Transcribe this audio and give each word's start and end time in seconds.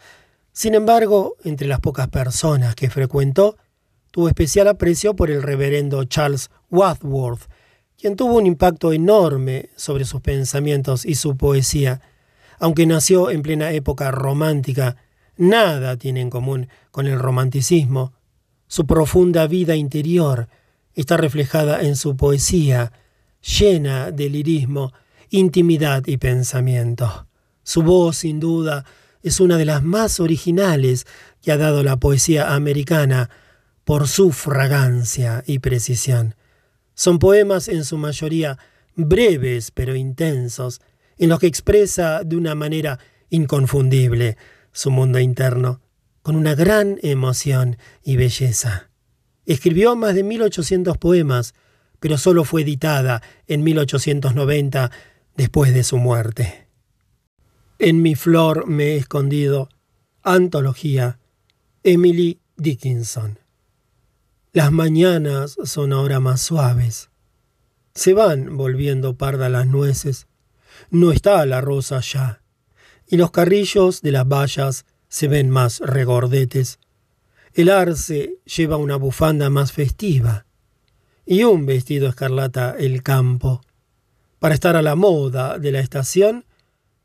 Sin 0.57 0.73
embargo, 0.73 1.35
entre 1.43 1.67
las 1.67 1.81
pocas 1.81 2.07
personas 2.07 2.73
que 2.73 2.89
frecuentó, 2.89 3.57
tuvo 4.09 4.27
especial 4.27 4.67
aprecio 4.67 5.15
por 5.15 5.29
el 5.29 5.43
reverendo 5.43 6.03
Charles 6.05 6.49
Wadsworth, 6.71 7.41
quien 7.95 8.15
tuvo 8.15 8.37
un 8.37 8.47
impacto 8.47 8.91
enorme 8.91 9.69
sobre 9.75 10.03
sus 10.03 10.19
pensamientos 10.19 11.05
y 11.05 11.13
su 11.13 11.37
poesía. 11.37 12.01
Aunque 12.57 12.87
nació 12.87 13.29
en 13.29 13.43
plena 13.43 13.71
época 13.71 14.09
romántica, 14.09 14.95
nada 15.37 15.95
tiene 15.95 16.21
en 16.21 16.31
común 16.31 16.69
con 16.89 17.05
el 17.05 17.19
romanticismo. 17.19 18.13
Su 18.65 18.87
profunda 18.87 19.45
vida 19.45 19.75
interior 19.75 20.47
está 20.95 21.17
reflejada 21.17 21.83
en 21.83 21.95
su 21.95 22.17
poesía, 22.17 22.93
llena 23.59 24.09
de 24.09 24.27
lirismo, 24.27 24.91
intimidad 25.29 26.07
y 26.07 26.17
pensamiento. 26.17 27.27
Su 27.61 27.83
voz, 27.83 28.17
sin 28.17 28.39
duda, 28.39 28.85
es 29.27 29.39
una 29.39 29.57
de 29.57 29.65
las 29.65 29.83
más 29.83 30.19
originales 30.19 31.05
que 31.41 31.51
ha 31.51 31.57
dado 31.57 31.83
la 31.83 31.97
poesía 31.97 32.53
americana 32.53 33.29
por 33.83 34.07
su 34.07 34.31
fragancia 34.31 35.43
y 35.45 35.59
precisión. 35.59 36.35
Son 36.93 37.19
poemas 37.19 37.67
en 37.67 37.85
su 37.85 37.97
mayoría 37.97 38.57
breves 38.95 39.71
pero 39.71 39.95
intensos, 39.95 40.81
en 41.17 41.29
los 41.29 41.39
que 41.39 41.47
expresa 41.47 42.23
de 42.23 42.35
una 42.35 42.55
manera 42.55 42.99
inconfundible 43.29 44.37
su 44.71 44.91
mundo 44.91 45.19
interno, 45.19 45.81
con 46.21 46.35
una 46.35 46.55
gran 46.55 46.97
emoción 47.01 47.77
y 48.03 48.17
belleza. 48.17 48.89
Escribió 49.45 49.95
más 49.95 50.15
de 50.15 50.23
1800 50.23 50.97
poemas, 50.97 51.53
pero 51.99 52.17
solo 52.17 52.43
fue 52.43 52.61
editada 52.61 53.21
en 53.47 53.63
1890 53.63 54.91
después 55.35 55.73
de 55.73 55.83
su 55.83 55.97
muerte. 55.97 56.66
En 57.79 58.01
mi 58.01 58.15
flor 58.15 58.67
me 58.67 58.93
he 58.93 58.97
escondido. 58.97 59.69
Antología. 60.23 61.19
Emily 61.83 62.39
Dickinson. 62.55 63.39
Las 64.51 64.71
mañanas 64.71 65.57
son 65.63 65.93
ahora 65.93 66.19
más 66.19 66.41
suaves. 66.41 67.11
Se 67.93 68.15
van 68.15 68.57
volviendo 68.57 69.15
pardas 69.15 69.51
las 69.51 69.67
nueces. 69.67 70.25
No 70.89 71.11
está 71.11 71.45
la 71.45 71.61
rosa 71.61 71.99
ya. 71.99 72.41
Y 73.07 73.17
los 73.17 73.29
carrillos 73.29 74.01
de 74.01 74.11
las 74.11 74.27
vallas 74.27 74.85
se 75.07 75.27
ven 75.27 75.51
más 75.51 75.79
regordetes. 75.79 76.79
El 77.53 77.69
arce 77.69 78.39
lleva 78.45 78.77
una 78.77 78.95
bufanda 78.95 79.51
más 79.51 79.71
festiva 79.71 80.47
y 81.27 81.43
un 81.43 81.67
vestido 81.67 82.09
escarlata 82.09 82.75
el 82.77 83.03
campo. 83.03 83.61
Para 84.39 84.55
estar 84.55 84.75
a 84.75 84.81
la 84.81 84.95
moda 84.95 85.59
de 85.59 85.71
la 85.71 85.79
estación, 85.79 86.45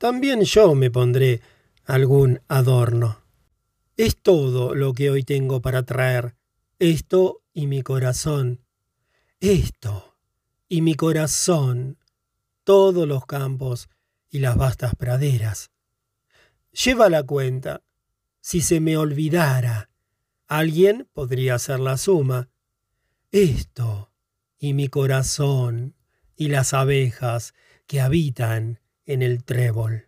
también 0.03 0.41
yo 0.43 0.75
me 0.75 0.91
pondré 0.91 1.43
algún 1.85 2.41
adorno. 2.49 3.23
Es 3.97 4.21
todo 4.21 4.75
lo 4.75 4.95
que 4.95 5.11
hoy 5.11 5.23
tengo 5.23 5.63
para 5.63 5.85
traer, 5.85 6.35
esto 6.81 7.45
y 7.53 7.69
mi 7.69 7.83
corazón, 7.83 8.65
esto 9.39 10.17
y 10.69 10.81
mi 10.81 10.97
corazón, 10.97 11.99
todos 12.65 13.07
los 13.07 13.27
campos 13.27 13.89
y 14.29 14.41
las 14.41 14.57
vastas 14.57 14.97
praderas. 14.97 15.71
Lleva 16.73 17.09
la 17.09 17.23
cuenta, 17.23 17.85
si 18.41 18.61
se 18.61 18.81
me 18.81 18.97
olvidara, 18.97 19.89
alguien 20.49 21.09
podría 21.13 21.55
hacer 21.55 21.79
la 21.79 21.97
suma. 21.97 22.51
Esto 23.31 24.11
y 24.59 24.75
mi 24.75 24.89
corazón 24.89 25.95
y 26.35 26.49
las 26.49 26.75
abejas 26.75 27.55
que 27.87 28.01
habitan 28.01 28.82
en 29.07 29.23
el 29.23 29.45
trébol. 29.45 30.07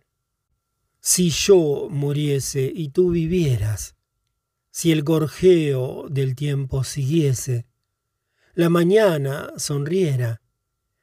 Si 1.01 1.31
yo 1.31 1.89
muriese 1.91 2.73
y 2.75 2.89
tú 2.89 3.11
vivieras, 3.11 3.95
si 4.71 4.91
el 4.91 5.03
gorjeo 5.03 6.09
del 6.09 6.35
tiempo 6.35 6.83
siguiese, 6.85 7.67
la 8.55 8.69
mañana 8.69 9.53
sonriera, 9.57 10.41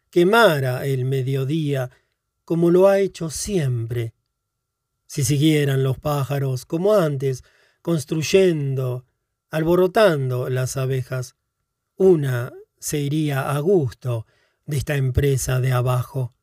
quemara 0.09 0.85
el 0.85 1.06
mediodía 1.06 1.90
como 2.46 2.69
lo 2.69 2.88
ha 2.88 3.00
hecho 3.00 3.29
siempre, 3.29 4.13
si 5.06 5.23
siguieran 5.23 5.84
los 5.84 6.00
pájaros 6.00 6.66
como 6.66 6.96
antes, 6.96 7.44
construyendo, 7.81 9.06
alborotando 9.50 10.50
las 10.50 10.78
abejas, 10.78 11.35
una 11.97 12.53
se 12.79 13.00
iría 13.00 13.52
a 13.52 13.59
gusto 13.59 14.25
de 14.66 14.78
esta 14.78 14.96
empresa 14.96 15.59
de 15.59 15.72
abajo. 15.72 16.34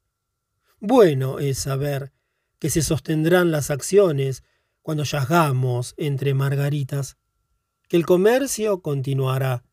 Bueno 0.80 1.38
es 1.38 1.58
saber 1.58 2.12
que 2.58 2.70
se 2.70 2.82
sostendrán 2.82 3.50
las 3.50 3.70
acciones 3.70 4.44
cuando 4.82 5.04
yagamos 5.04 5.94
entre 5.96 6.34
margaritas, 6.34 7.16
que 7.88 7.96
el 7.96 8.06
comercio 8.06 8.80
continuará, 8.80 9.64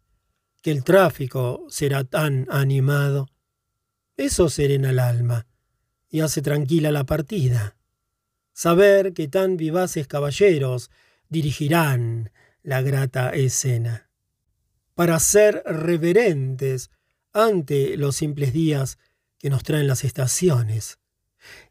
que 0.62 0.72
el 0.72 0.84
tráfico 0.84 1.66
será 1.70 2.04
tan 2.04 2.48
animado. 2.50 3.28
Eso 4.18 4.50
serena 4.50 4.90
el 4.90 5.00
alma 5.00 5.48
y 6.10 6.22
hace 6.22 6.42
tranquila 6.42 6.92
la 6.92 7.04
partida. 7.04 7.78
Saber 8.54 9.14
que 9.14 9.28
tan 9.28 9.58
vivaces 9.58 10.08
caballeros 10.08 10.90
dirigirán 11.30 12.32
la 12.64 12.82
grata 12.82 13.30
escena. 13.32 14.10
Para 14.96 15.20
ser 15.20 15.62
reverentes 15.66 16.90
ante 17.34 17.98
los 17.98 18.16
simples 18.16 18.54
días 18.54 18.98
que 19.46 19.52
nos 19.52 19.62
traen 19.62 19.86
las 19.86 20.04
estaciones. 20.04 20.98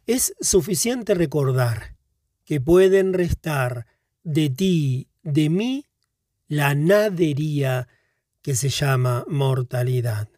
Es 0.06 0.36
suficiente 0.40 1.12
recordar 1.12 1.96
que 2.44 2.60
pueden 2.60 3.12
restar 3.12 3.88
de 4.22 4.48
ti, 4.48 5.08
de 5.24 5.50
mí, 5.50 5.84
la 6.46 6.76
nadería 6.76 7.88
que 8.42 8.54
se 8.54 8.68
llama 8.68 9.24
mortalidad. 9.26 10.28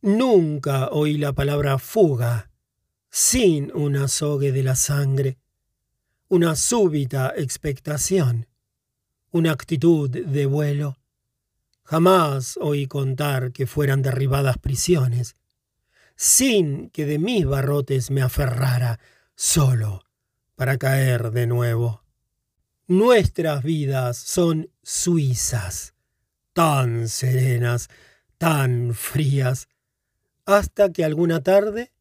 Nunca 0.00 0.88
oí 0.88 1.18
la 1.18 1.34
palabra 1.34 1.78
fuga 1.78 2.50
sin 3.10 3.70
un 3.76 3.96
azogue 3.96 4.50
de 4.50 4.62
la 4.62 4.74
sangre, 4.74 5.36
una 6.28 6.56
súbita 6.56 7.34
expectación, 7.36 8.46
una 9.32 9.52
actitud 9.52 10.08
de 10.08 10.46
vuelo. 10.46 10.96
Jamás 11.82 12.58
oí 12.58 12.86
contar 12.86 13.52
que 13.52 13.66
fueran 13.66 14.00
derribadas 14.00 14.56
prisiones, 14.56 15.36
sin 16.16 16.90
que 16.90 17.06
de 17.06 17.18
mis 17.18 17.44
barrotes 17.44 18.10
me 18.10 18.22
aferrara 18.22 19.00
solo 19.34 20.02
para 20.54 20.78
caer 20.78 21.30
de 21.32 21.46
nuevo. 21.46 22.02
Nuestras 22.86 23.62
vidas 23.62 24.16
son 24.18 24.70
suizas, 24.82 25.94
tan 26.52 27.08
serenas, 27.08 27.88
tan 28.38 28.94
frías, 28.94 29.68
hasta 30.44 30.92
que 30.92 31.04
alguna 31.04 31.42
tarde 31.42 31.92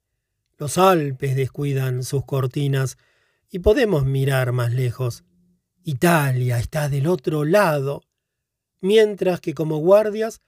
los 0.57 0.78
Alpes 0.78 1.35
descuidan 1.35 2.03
sus 2.03 2.25
cortinas 2.25 2.97
y 3.50 3.59
podemos 3.59 4.06
mirar 4.06 4.51
más 4.51 4.72
lejos. 4.72 5.24
Italia 5.84 6.59
está 6.59 6.90
del 6.90 7.07
otro 7.07 7.45
lado, 7.45 8.03
mientras 8.81 9.39
que 9.42 9.54
como 9.54 9.77
guardias 9.77 10.42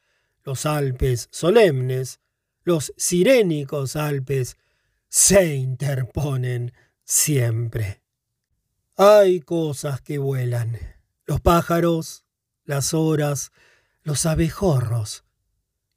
los 0.44 0.66
Alpes 0.66 1.28
solemnes 1.32 2.20
los 2.66 2.94
sirénicos 2.98 3.96
Alpes 3.96 4.58
se 5.08 5.56
interponen 5.56 6.74
siempre. 7.04 8.02
Hay 8.98 9.40
cosas 9.40 10.02
que 10.02 10.18
vuelan, 10.18 10.80
los 11.26 11.40
pájaros, 11.42 12.26
las 12.64 12.94
horas, 12.94 13.52
los 14.02 14.26
abejorros. 14.26 15.24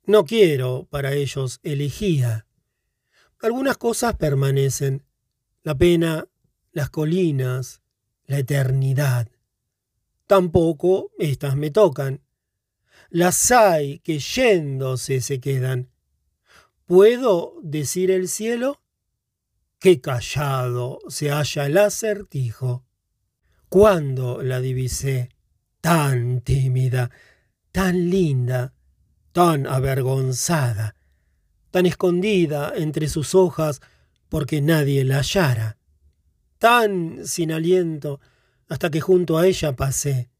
No 0.04 0.24
quiero 0.24 0.86
para 0.90 1.14
ellos 1.14 1.58
elegía. 1.62 2.46
Algunas 3.40 3.78
cosas 3.78 4.16
permanecen, 4.16 5.04
la 5.62 5.74
pena, 5.74 6.28
las 6.72 6.90
colinas, 6.90 7.80
la 8.26 8.38
eternidad. 8.38 9.28
Tampoco 10.26 11.12
estas 11.18 11.56
me 11.56 11.70
tocan. 11.70 12.20
Las 13.08 13.50
hay 13.52 14.00
que 14.00 14.18
yéndose 14.18 15.22
se 15.22 15.40
quedan 15.40 15.88
¿Puedo 16.88 17.52
decir 17.62 18.10
el 18.10 18.28
cielo? 18.28 18.80
Qué 19.78 20.00
callado 20.00 21.00
se 21.08 21.28
halla 21.28 21.66
el 21.66 21.76
acertijo. 21.76 22.86
Cuando 23.68 24.42
la 24.42 24.58
divisé, 24.58 25.28
tan 25.82 26.40
tímida, 26.40 27.10
tan 27.72 28.08
linda, 28.08 28.72
tan 29.32 29.66
avergonzada, 29.66 30.94
tan 31.70 31.84
escondida 31.84 32.72
entre 32.74 33.08
sus 33.08 33.34
hojas 33.34 33.82
porque 34.30 34.62
nadie 34.62 35.04
la 35.04 35.18
hallara, 35.18 35.76
tan 36.56 37.26
sin 37.26 37.52
aliento 37.52 38.18
hasta 38.66 38.88
que 38.88 39.02
junto 39.02 39.36
a 39.36 39.46
ella 39.46 39.76
pasé, 39.76 40.30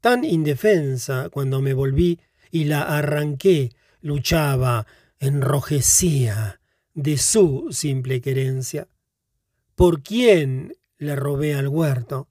tan 0.00 0.24
indefensa 0.24 1.28
cuando 1.28 1.60
me 1.60 1.74
volví 1.74 2.18
y 2.50 2.64
la 2.64 2.82
arranqué, 2.82 3.70
luchaba, 4.00 4.84
enrojecía 5.20 6.60
de 6.94 7.18
su 7.18 7.68
simple 7.70 8.20
querencia. 8.20 8.88
¿Por 9.74 10.02
quién 10.02 10.74
le 10.98 11.14
robé 11.14 11.54
al 11.54 11.68
huerto? 11.68 12.28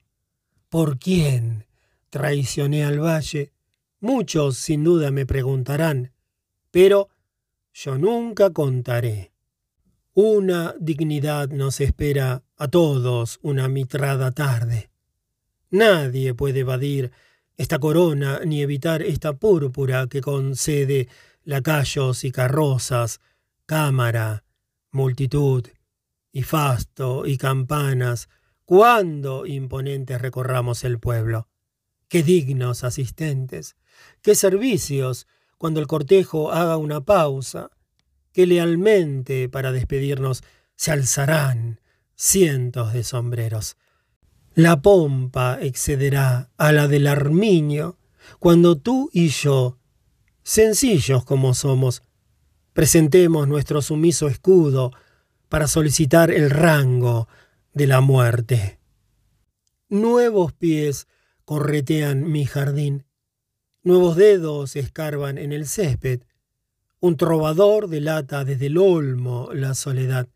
¿Por 0.68 0.98
quién 0.98 1.66
traicioné 2.10 2.84
al 2.84 3.00
valle? 3.00 3.52
Muchos 4.00 4.58
sin 4.58 4.84
duda 4.84 5.10
me 5.10 5.24
preguntarán, 5.24 6.12
pero 6.70 7.08
yo 7.72 7.96
nunca 7.96 8.50
contaré. 8.50 9.32
Una 10.14 10.74
dignidad 10.80 11.48
nos 11.50 11.80
espera 11.80 12.42
a 12.56 12.68
todos 12.68 13.38
una 13.42 13.68
mitrada 13.68 14.32
tarde. 14.32 14.90
Nadie 15.70 16.34
puede 16.34 16.60
evadir 16.60 17.12
esta 17.56 17.78
corona 17.78 18.40
ni 18.44 18.62
evitar 18.62 19.02
esta 19.02 19.34
púrpura 19.34 20.08
que 20.08 20.20
concede 20.20 21.08
lacayos 21.44 22.24
y 22.24 22.32
carrozas, 22.32 23.20
cámara, 23.66 24.44
multitud, 24.90 25.66
y 26.32 26.42
fasto 26.42 27.26
y 27.26 27.36
campanas, 27.36 28.28
cuando 28.64 29.46
imponentes 29.46 30.20
recorramos 30.20 30.84
el 30.84 30.98
pueblo. 31.00 31.48
Qué 32.08 32.22
dignos 32.22 32.84
asistentes, 32.84 33.76
qué 34.22 34.34
servicios 34.34 35.26
cuando 35.58 35.80
el 35.80 35.86
cortejo 35.86 36.52
haga 36.52 36.76
una 36.76 37.00
pausa, 37.00 37.70
que 38.32 38.46
lealmente 38.46 39.48
para 39.48 39.72
despedirnos 39.72 40.42
se 40.76 40.92
alzarán 40.92 41.80
cientos 42.14 42.92
de 42.92 43.02
sombreros. 43.02 43.76
La 44.54 44.82
pompa 44.82 45.58
excederá 45.60 46.50
a 46.56 46.72
la 46.72 46.86
del 46.86 47.06
armiño 47.08 47.98
cuando 48.38 48.78
tú 48.78 49.10
y 49.12 49.28
yo, 49.28 49.79
sencillos 50.42 51.24
como 51.24 51.54
somos, 51.54 52.02
presentemos 52.72 53.48
nuestro 53.48 53.82
sumiso 53.82 54.28
escudo 54.28 54.92
para 55.48 55.66
solicitar 55.66 56.30
el 56.30 56.50
rango 56.50 57.28
de 57.72 57.86
la 57.86 58.00
muerte. 58.00 58.78
Nuevos 59.88 60.52
pies 60.52 61.08
corretean 61.44 62.30
mi 62.30 62.46
jardín, 62.46 63.06
nuevos 63.82 64.16
dedos 64.16 64.76
escarban 64.76 65.38
en 65.38 65.52
el 65.52 65.66
césped, 65.66 66.22
un 67.00 67.16
trovador 67.16 67.88
delata 67.88 68.44
desde 68.44 68.66
el 68.66 68.78
olmo 68.78 69.48
la 69.52 69.74
soledad. 69.74 70.28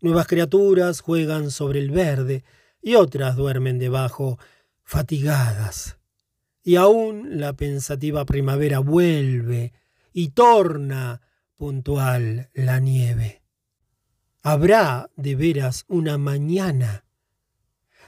Nuevas 0.00 0.26
criaturas 0.26 1.00
juegan 1.00 1.50
sobre 1.50 1.80
el 1.80 1.90
verde 1.90 2.44
y 2.80 2.94
otras 2.94 3.36
duermen 3.36 3.78
debajo, 3.78 4.38
fatigadas. 4.84 5.98
Y 6.62 6.76
aún 6.76 7.40
la 7.40 7.54
pensativa 7.54 8.24
primavera 8.24 8.78
vuelve 8.78 9.72
y 10.12 10.30
torna 10.30 11.20
puntual 11.56 12.50
la 12.54 12.78
nieve. 12.80 13.42
Habrá 14.42 15.10
de 15.16 15.36
veras 15.36 15.84
una 15.88 16.18
mañana. 16.18 17.04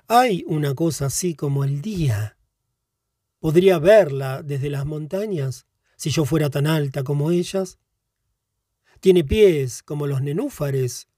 Hay 0.08 0.44
una 0.46 0.74
cosa 0.74 1.06
así 1.06 1.34
como 1.34 1.64
el 1.64 1.80
día. 1.80 2.36
¿Podría 3.38 3.78
verla 3.78 4.42
desde 4.42 4.70
las 4.70 4.86
montañas? 4.86 5.66
si 5.96 6.10
yo 6.10 6.24
fuera 6.24 6.50
tan 6.50 6.66
alta 6.66 7.02
como 7.02 7.30
ellas? 7.30 7.78
¿Tiene 9.00 9.24
pies 9.24 9.82
como 9.82 10.06
los 10.06 10.22
nenúfares? 10.22 11.08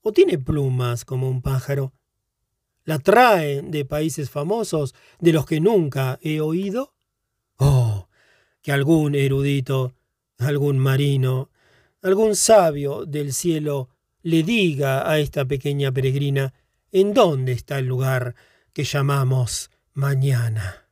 ¿O 0.00 0.12
tiene 0.12 0.38
plumas 0.38 1.04
como 1.04 1.28
un 1.28 1.42
pájaro? 1.42 1.92
¿La 2.84 2.98
traen 2.98 3.70
de 3.70 3.84
países 3.84 4.30
famosos 4.30 4.94
de 5.20 5.32
los 5.32 5.46
que 5.46 5.60
nunca 5.60 6.18
he 6.22 6.40
oído? 6.40 6.94
Oh, 7.56 8.08
que 8.60 8.72
algún 8.72 9.14
erudito, 9.14 9.94
algún 10.38 10.78
marino, 10.78 11.50
algún 12.02 12.34
sabio 12.34 13.06
del 13.06 13.32
cielo 13.32 13.88
le 14.22 14.42
diga 14.42 15.08
a 15.08 15.18
esta 15.18 15.44
pequeña 15.44 15.92
peregrina 15.92 16.54
en 16.90 17.14
dónde 17.14 17.52
está 17.52 17.78
el 17.78 17.86
lugar 17.86 18.34
que 18.72 18.84
llamamos 18.84 19.70
mañana 19.94 20.82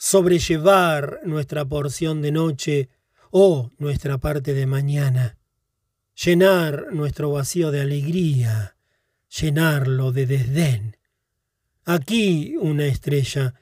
sobrellevar 0.00 1.20
nuestra 1.24 1.66
porción 1.66 2.22
de 2.22 2.32
noche 2.32 2.88
o 3.30 3.70
nuestra 3.76 4.16
parte 4.16 4.54
de 4.54 4.64
mañana, 4.64 5.36
llenar 6.14 6.86
nuestro 6.90 7.30
vacío 7.32 7.70
de 7.70 7.82
alegría, 7.82 8.76
llenarlo 9.30 10.12
de 10.12 10.26
desdén. 10.26 10.96
Aquí 11.84 12.56
una 12.56 12.86
estrella, 12.86 13.54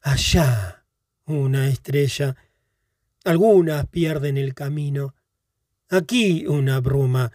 allá 0.00 0.84
una 1.24 1.68
estrella. 1.68 2.36
Algunas 3.24 3.86
pierden 3.86 4.36
el 4.36 4.54
camino. 4.54 5.14
Aquí 5.88 6.46
una 6.46 6.80
bruma, 6.80 7.32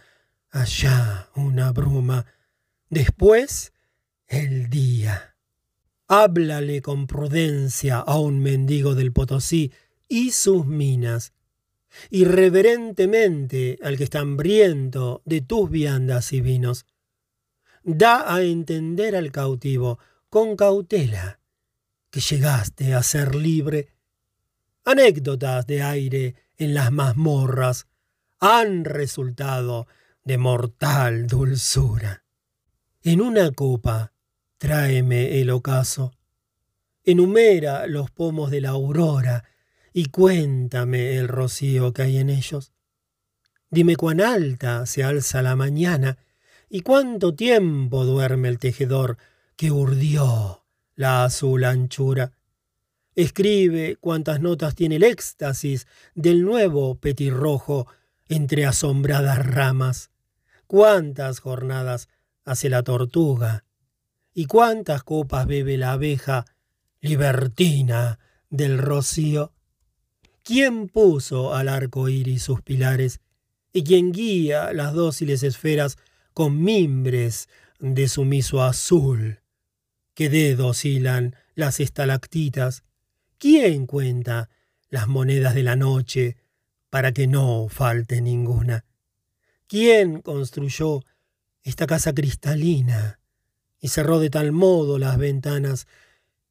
allá 0.50 1.28
una 1.34 1.72
bruma. 1.72 2.26
Después 2.88 3.72
el 4.26 4.70
día. 4.70 5.36
Háblale 6.08 6.82
con 6.82 7.06
prudencia 7.06 7.98
a 7.98 8.18
un 8.18 8.40
mendigo 8.40 8.94
del 8.94 9.12
Potosí 9.12 9.72
y 10.08 10.30
sus 10.32 10.66
minas. 10.66 11.32
Irreverentemente 12.10 13.78
al 13.82 13.96
que 13.96 14.04
está 14.04 14.20
hambriento 14.20 15.22
de 15.24 15.42
tus 15.42 15.70
viandas 15.70 16.32
y 16.32 16.40
vinos. 16.40 16.86
Da 17.84 18.34
a 18.34 18.42
entender 18.42 19.16
al 19.16 19.32
cautivo, 19.32 19.98
con 20.28 20.56
cautela, 20.56 21.40
que 22.10 22.20
llegaste 22.20 22.94
a 22.94 23.02
ser 23.02 23.34
libre. 23.34 23.88
Anécdotas 24.84 25.66
de 25.66 25.82
aire 25.82 26.34
en 26.56 26.74
las 26.74 26.92
mazmorras 26.92 27.86
han 28.40 28.84
resultado 28.84 29.86
de 30.24 30.38
mortal 30.38 31.26
dulzura. 31.26 32.24
En 33.02 33.20
una 33.20 33.50
copa 33.50 34.12
Tráeme 34.62 35.40
el 35.40 35.50
ocaso. 35.50 36.12
Enumera 37.02 37.88
los 37.88 38.12
pomos 38.12 38.52
de 38.52 38.60
la 38.60 38.68
aurora 38.68 39.42
y 39.92 40.04
cuéntame 40.04 41.16
el 41.16 41.26
rocío 41.26 41.92
que 41.92 42.02
hay 42.02 42.18
en 42.18 42.30
ellos. 42.30 42.72
Dime 43.70 43.96
cuán 43.96 44.20
alta 44.20 44.86
se 44.86 45.02
alza 45.02 45.42
la 45.42 45.56
mañana 45.56 46.16
y 46.74 46.80
cuánto 46.80 47.34
tiempo 47.34 48.06
duerme 48.06 48.48
el 48.48 48.58
tejedor 48.58 49.18
que 49.56 49.70
urdió 49.70 50.64
la 50.94 51.24
azul 51.24 51.64
anchura. 51.64 52.32
Escribe 53.14 53.96
cuántas 54.00 54.40
notas 54.40 54.74
tiene 54.74 54.96
el 54.96 55.02
éxtasis 55.02 55.86
del 56.14 56.40
nuevo 56.42 56.94
petirrojo 56.94 57.88
entre 58.26 58.64
asombradas 58.64 59.44
ramas. 59.44 60.10
Cuántas 60.66 61.40
jornadas 61.40 62.08
hace 62.42 62.70
la 62.70 62.82
tortuga 62.82 63.66
y 64.32 64.46
cuántas 64.46 65.02
copas 65.02 65.46
bebe 65.46 65.76
la 65.76 65.92
abeja 65.92 66.46
libertina 67.02 68.18
del 68.48 68.78
rocío. 68.78 69.52
¿Quién 70.42 70.88
puso 70.88 71.52
al 71.52 71.68
arco 71.68 72.08
iris 72.08 72.44
sus 72.44 72.62
pilares 72.62 73.20
y 73.74 73.84
quién 73.84 74.10
guía 74.10 74.72
las 74.72 74.94
dóciles 74.94 75.42
esferas 75.42 75.98
con 76.32 76.62
mimbres 76.62 77.48
de 77.78 78.08
sumiso 78.08 78.62
azul? 78.62 79.40
¿Qué 80.14 80.28
dedos 80.28 80.84
hilan 80.84 81.36
las 81.54 81.80
estalactitas? 81.80 82.84
¿Quién 83.38 83.86
cuenta 83.86 84.50
las 84.88 85.08
monedas 85.08 85.54
de 85.54 85.62
la 85.62 85.76
noche 85.76 86.36
para 86.90 87.12
que 87.12 87.26
no 87.26 87.68
falte 87.68 88.20
ninguna? 88.20 88.84
¿Quién 89.66 90.20
construyó 90.20 91.02
esta 91.62 91.86
casa 91.86 92.12
cristalina 92.12 93.20
y 93.80 93.88
cerró 93.88 94.18
de 94.18 94.30
tal 94.30 94.52
modo 94.52 94.98
las 94.98 95.18
ventanas 95.18 95.86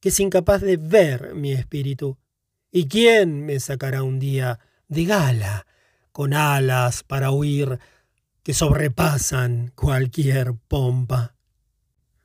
que 0.00 0.08
es 0.08 0.20
incapaz 0.20 0.60
de 0.62 0.76
ver 0.76 1.34
mi 1.34 1.52
espíritu. 1.52 2.18
¿Y 2.70 2.88
quién 2.88 3.44
me 3.46 3.60
sacará 3.60 4.02
un 4.02 4.18
día 4.18 4.58
de 4.88 5.04
gala, 5.04 5.66
con 6.10 6.34
alas 6.34 7.04
para 7.04 7.30
huir 7.30 7.78
que 8.42 8.54
sobrepasan 8.54 9.72
cualquier 9.74 10.54
pompa? 10.68 11.36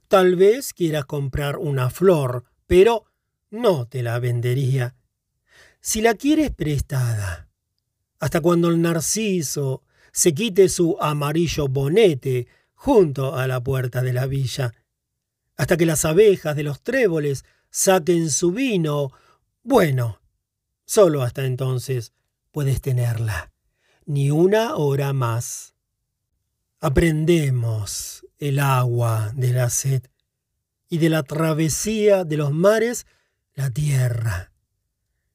Tal 0.07 0.35
vez 0.35 0.73
quieras 0.73 1.05
comprar 1.05 1.57
una 1.57 1.89
flor, 1.89 2.45
pero 2.65 3.05
no 3.49 3.87
te 3.87 4.03
la 4.03 4.19
vendería. 4.19 4.95
Si 5.81 6.01
la 6.01 6.15
quieres 6.15 6.51
prestada, 6.51 7.49
hasta 8.19 8.41
cuando 8.41 8.69
el 8.69 8.81
narciso 8.81 9.83
se 10.11 10.33
quite 10.33 10.69
su 10.69 10.97
amarillo 10.99 11.67
bonete 11.67 12.47
junto 12.73 13.35
a 13.35 13.47
la 13.47 13.61
puerta 13.61 14.01
de 14.01 14.13
la 14.13 14.25
villa, 14.25 14.73
hasta 15.55 15.77
que 15.77 15.85
las 15.85 16.05
abejas 16.05 16.55
de 16.55 16.63
los 16.63 16.81
tréboles 16.81 17.45
saquen 17.69 18.29
su 18.29 18.51
vino. 18.51 19.11
Bueno, 19.63 20.19
solo 20.85 21.23
hasta 21.23 21.45
entonces 21.45 22.13
puedes 22.51 22.81
tenerla, 22.81 23.51
ni 24.05 24.31
una 24.31 24.75
hora 24.75 25.13
más. 25.13 25.76
Aprendemos 26.79 28.23
el 28.37 28.59
agua 28.59 29.31
de 29.35 29.51
la 29.51 29.71
sed 29.71 30.03
y 30.89 30.99
de 30.99 31.09
la 31.09 31.23
travesía 31.23 32.23
de 32.23 32.37
los 32.37 32.51
mares 32.51 33.07
la 33.55 33.71
tierra, 33.71 34.51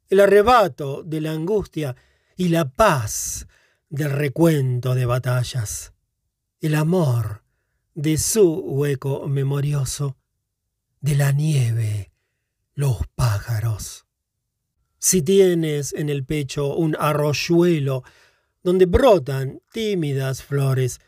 el 0.09 0.21
arrebato 0.21 1.03
de 1.03 1.21
la 1.21 1.33
angustia 1.33 1.97
y 2.37 2.49
la 2.49 2.71
paz 2.71 3.49
del 3.91 4.11
recuento 4.11 4.95
de 4.95 5.05
batallas, 5.05 5.93
el 6.61 6.77
amor 6.77 7.43
de 7.95 8.19
su 8.19 8.61
hueco 8.61 9.27
memorioso, 9.27 10.17
de 11.01 11.17
la 11.17 11.33
nieve, 11.33 12.13
los 12.75 12.99
pájaros. 13.17 14.07
Si 14.99 15.23
tienes 15.23 15.93
en 15.93 16.09
el 16.09 16.25
pecho 16.25 16.77
un 16.77 16.97
arroyuelo 16.97 18.05
donde 18.63 18.87
brotan 18.87 19.61
tímidas 19.73 20.45
flores 20.45 21.01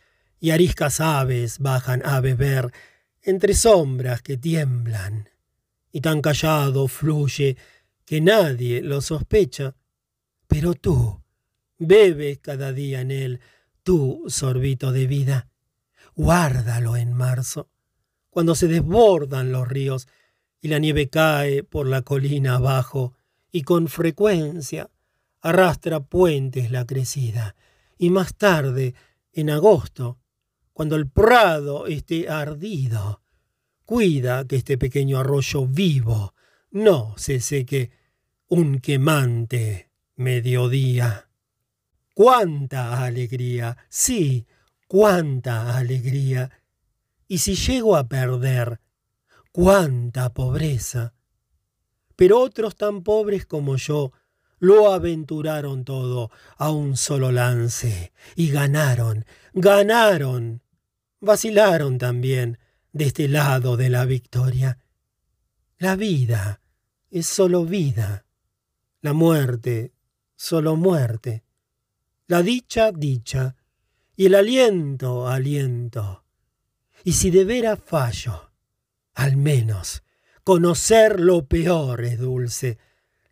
y 0.45 0.51
ariscas 0.51 1.01
aves 1.01 1.59
bajan 1.59 2.03
a 2.05 2.21
beber 2.21 2.71
entre 3.23 3.55
sombras 3.55 4.21
que 4.21 4.37
tiemblan, 4.37 5.31
y 5.91 6.03
tan 6.03 6.21
callado 6.21 6.87
fluye 6.87 7.57
que 8.05 8.21
nadie 8.21 8.83
lo 8.83 9.01
sospecha, 9.01 9.75
pero 10.47 10.75
tú 10.75 11.23
bebes 11.79 12.41
cada 12.41 12.75
día 12.75 13.01
en 13.01 13.11
él 13.11 13.41
tu 13.83 14.25
sorbito 14.27 14.93
de 14.93 15.07
vida. 15.07 15.49
Guárdalo 16.15 16.99
en 16.99 17.15
marzo, 17.15 17.71
cuando 18.29 18.55
se 18.55 18.69
desbordan 18.69 19.51
los 19.51 19.67
ríos 19.67 20.09
y 20.61 20.69
la 20.69 20.79
nieve 20.79 21.09
cae 21.09 21.63
por 21.63 21.87
la 21.87 22.03
colina 22.03 22.57
abajo 22.57 23.15
y 23.51 23.63
con 23.63 23.89
frecuencia 23.89 24.91
arrastra 25.41 26.01
puentes 26.01 26.71
la 26.71 26.85
crecida. 26.85 27.57
Y 27.97 28.11
más 28.11 28.35
tarde, 28.35 28.95
en 29.33 29.49
agosto, 29.49 30.19
cuando 30.75 30.97
el 30.97 31.09
prado 31.09 31.87
esté 31.87 32.29
ardido, 32.29 33.23
cuida 33.85 34.45
que 34.45 34.57
este 34.57 34.77
pequeño 34.77 35.21
arroyo 35.21 35.67
vivo 35.67 36.35
no 36.73 37.15
se 37.17 37.41
seque 37.41 37.93
un 38.49 38.81
quemante 38.81 39.91
mediodía. 40.17 41.31
¡Cuánta 42.13 43.05
alegría! 43.05 43.77
Sí, 43.89 44.47
cuánta 44.89 45.77
alegría. 45.77 46.51
Y 47.29 47.39
si 47.39 47.55
llego 47.55 47.97
a 47.97 48.09
perder, 48.09 48.81
cuánta 49.53 50.35
pobreza. 50.35 51.15
Pero 52.17 52.41
otros 52.41 52.77
tan 52.77 53.05
pobres 53.05 53.47
como 53.47 53.77
yo 53.77 54.13
lo 54.59 54.93
aventuraron 54.93 55.85
todo 55.85 56.31
a 56.57 56.71
un 56.71 56.97
solo 56.97 57.31
lance 57.31 58.13
y 58.35 58.51
ganaron, 58.51 59.25
ganaron. 59.53 60.64
Vacilaron 61.25 61.99
también 61.99 62.59
de 62.93 63.07
este 63.07 63.29
lado 63.29 63.77
de 63.77 63.89
la 63.89 64.05
victoria. 64.05 64.79
La 65.79 65.97
vida 65.97 66.61
es 67.11 67.27
solo 67.27 67.65
vida, 67.65 68.25
la 69.01 69.13
muerte 69.13 69.95
solo 70.37 70.77
muerte, 70.77 71.45
la 72.27 72.43
dicha 72.43 72.93
dicha 72.93 73.57
y 74.17 74.27
el 74.27 74.35
aliento 74.35 75.29
aliento. 75.29 76.25
Y 77.03 77.13
si 77.13 77.31
de 77.31 77.45
veras 77.45 77.81
fallo, 77.85 78.51
al 79.15 79.37
menos 79.37 80.03
conocer 80.43 81.21
lo 81.21 81.47
peor 81.47 82.05
es 82.05 82.19
dulce. 82.19 82.79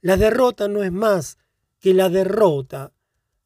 La 0.01 0.17
derrota 0.17 0.69
no 0.69 0.83
es 0.83 0.93
más 0.93 1.39
que 1.81 1.95
la 1.95 2.09
derrota. 2.09 2.93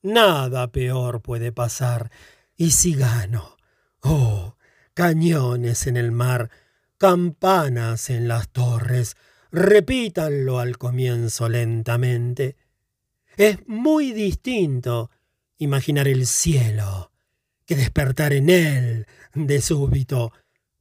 Nada 0.03 0.71
peor 0.71 1.21
puede 1.23 1.53
pasar. 1.53 2.11
Y 2.57 2.71
si 2.71 2.95
gano, 2.95 3.56
oh, 4.07 4.57
cañones 4.95 5.87
en 5.87 5.97
el 5.97 6.13
mar, 6.13 6.51
campanas 6.99 8.11
en 8.11 8.29
las 8.29 8.49
torres, 8.49 9.17
repítanlo 9.51 10.59
al 10.59 10.79
comienzo 10.79 11.49
lentamente. 11.49 12.57
Es 13.37 13.67
muy 13.67 14.13
distinto 14.13 15.11
imaginar 15.59 16.09
el 16.09 16.27
cielo 16.27 17.13
que 17.67 17.77
despertar 17.77 18.33
en 18.33 18.49
él 18.49 19.07
de 19.35 19.61
súbito. 19.61 20.33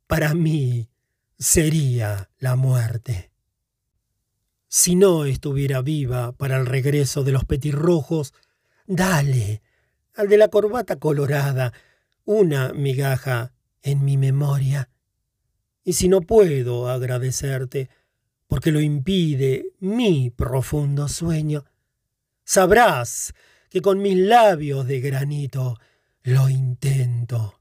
Para 0.08 0.34
mí 0.34 0.89
sería 1.38 2.29
la 2.38 2.55
muerte. 2.55 3.32
Si 4.67 4.96
no 4.96 5.25
estuviera 5.25 5.82
viva 5.82 6.32
para 6.34 6.58
el 6.58 6.65
regreso 6.65 7.24
de 7.24 7.32
los 7.32 7.46
petirrojos, 7.46 8.34
dale 8.88 9.62
al 10.15 10.29
de 10.29 10.38
la 10.38 10.48
corbata 10.48 10.98
colorada 10.98 11.74
una 12.25 12.74
migaja 12.74 13.53
en 13.82 14.03
mi 14.03 14.17
memoria. 14.17 14.89
Y 15.84 15.94
si 15.94 16.08
no 16.08 16.22
puedo 16.22 16.89
agradecerte, 16.89 17.89
porque 18.48 18.72
lo 18.72 18.82
impide 18.82 19.65
mi 19.79 20.32
profundo 20.32 21.08
sueño, 21.08 21.63
sabrás 22.44 23.34
que 23.70 23.82
con 23.82 24.01
mis 24.01 24.17
labios 24.17 24.88
de 24.88 25.00
granito 25.00 25.79
lo 26.24 26.50
intento. 26.50 27.60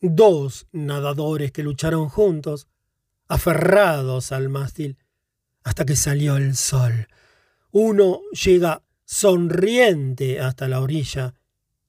Dos 0.00 0.66
nadadores 0.72 1.52
que 1.52 1.62
lucharon 1.62 2.08
juntos, 2.08 2.68
aferrados 3.28 4.32
al 4.32 4.48
mástil, 4.48 4.98
hasta 5.62 5.84
que 5.84 5.96
salió 5.96 6.36
el 6.36 6.56
sol. 6.56 7.08
Uno 7.70 8.20
llega 8.32 8.82
sonriente 9.04 10.40
hasta 10.40 10.68
la 10.68 10.80
orilla. 10.80 11.34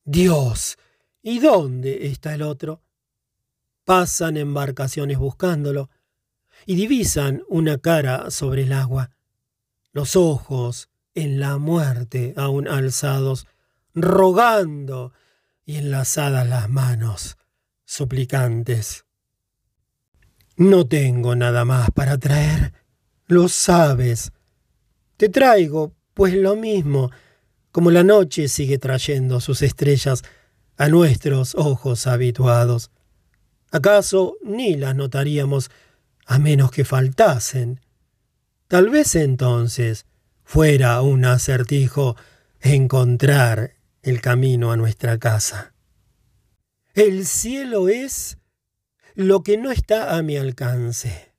Dios, 0.03 0.77
¿y 1.22 1.40
dónde 1.40 2.08
está 2.08 2.34
el 2.34 2.42
otro? 2.42 2.82
Pasan 3.84 4.38
embarcaciones 4.38 5.18
buscándolo 5.18 5.90
y 6.66 6.75
divisan 6.75 7.44
una 7.50 7.78
cara 7.78 8.30
sobre 8.32 8.63
el 8.63 8.74
agua, 8.74 9.12
los 9.92 10.16
ojos 10.16 10.90
en 11.13 11.40
la 11.40 11.58
muerte 11.58 12.34
aún 12.38 12.68
alzados, 12.68 13.48
rogando 13.94 15.13
y 15.66 15.78
enlazadas 15.78 16.48
las 16.48 16.70
manos 16.70 17.38
suplicantes. 17.86 19.06
No 20.56 20.88
tengo 20.88 21.36
nada 21.36 21.66
más 21.66 21.90
para 21.92 22.18
traer, 22.18 22.74
lo 23.28 23.48
sabes. 23.48 24.32
Te 25.18 25.30
traigo, 25.30 25.94
pues 26.13 26.34
lo 26.34 26.56
mismo, 26.56 27.10
como 27.72 27.90
la 27.92 28.04
noche 28.04 28.48
sigue 28.48 28.78
trayendo 28.78 29.40
sus 29.40 29.62
estrellas 29.62 30.24
a 30.82 30.90
nuestros 30.90 31.54
ojos 31.54 32.08
habituados. 32.08 32.90
¿Acaso 33.70 34.38
ni 34.42 34.76
las 34.76 34.96
notaríamos 34.96 35.70
a 36.26 36.40
menos 36.40 36.72
que 36.72 36.86
faltasen? 36.86 37.82
Tal 38.68 38.90
vez 38.90 39.14
entonces 39.14 40.08
fuera 40.44 41.00
un 41.04 41.24
acertijo 41.24 42.16
encontrar 42.62 43.76
el 44.02 44.22
camino 44.22 44.72
a 44.72 44.76
nuestra 44.76 45.20
casa. 45.20 45.76
El 46.96 47.28
cielo 47.28 47.88
es 47.88 48.40
lo 49.14 49.44
que 49.44 49.60
no 49.60 49.70
está 49.70 50.18
a 50.18 50.24
mi 50.24 50.36
alcance. 50.36 51.36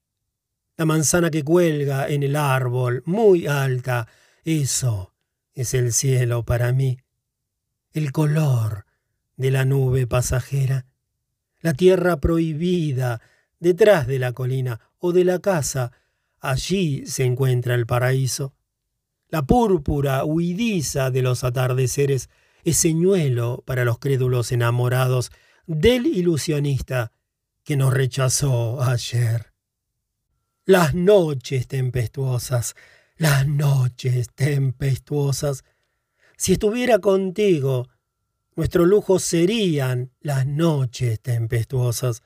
La 0.77 0.85
manzana 0.85 1.33
que 1.33 1.43
cuelga 1.43 2.07
en 2.07 2.23
el 2.23 2.37
árbol, 2.37 3.03
muy 3.07 3.49
alta, 3.49 4.07
eso 4.45 5.13
es 5.53 5.75
el 5.75 5.93
cielo 5.93 6.45
para 6.45 6.73
mí. 6.73 7.01
El 7.93 8.13
color 8.13 8.87
de 9.37 9.51
la 9.51 9.65
nube 9.65 10.07
pasajera, 10.07 10.87
la 11.61 11.75
tierra 11.75 12.19
prohibida 12.19 13.21
detrás 13.61 14.07
de 14.07 14.19
la 14.19 14.33
colina 14.33 14.81
o 14.99 15.13
de 15.13 15.25
la 15.25 15.39
casa, 15.39 15.93
allí 16.41 17.07
se 17.07 17.25
encuentra 17.25 17.75
el 17.75 17.87
paraíso. 17.87 18.55
La 19.29 19.43
púrpura 19.43 20.25
huidiza 20.25 21.11
de 21.11 21.23
los 21.23 21.45
atardeceres 21.45 22.29
es 22.65 22.77
señuelo 22.77 23.63
para 23.65 23.85
los 23.85 23.99
crédulos 23.99 24.53
enamorados 24.53 25.31
del 25.67 26.07
ilusionista 26.07 27.13
que 27.65 27.77
nos 27.77 27.95
rechazó 27.95 28.83
ayer. 28.83 29.53
Las 30.65 30.95
noches 30.95 31.67
tempestuosas, 31.67 32.75
las 33.17 33.47
noches 33.47 34.29
tempestuosas. 34.35 35.65
Si 36.37 36.53
estuviera 36.53 36.99
contigo, 36.99 37.89
nuestro 38.55 38.85
lujo 38.85 39.19
serían 39.19 40.11
las 40.21 40.47
noches 40.47 41.21
tempestuosas. 41.21 42.23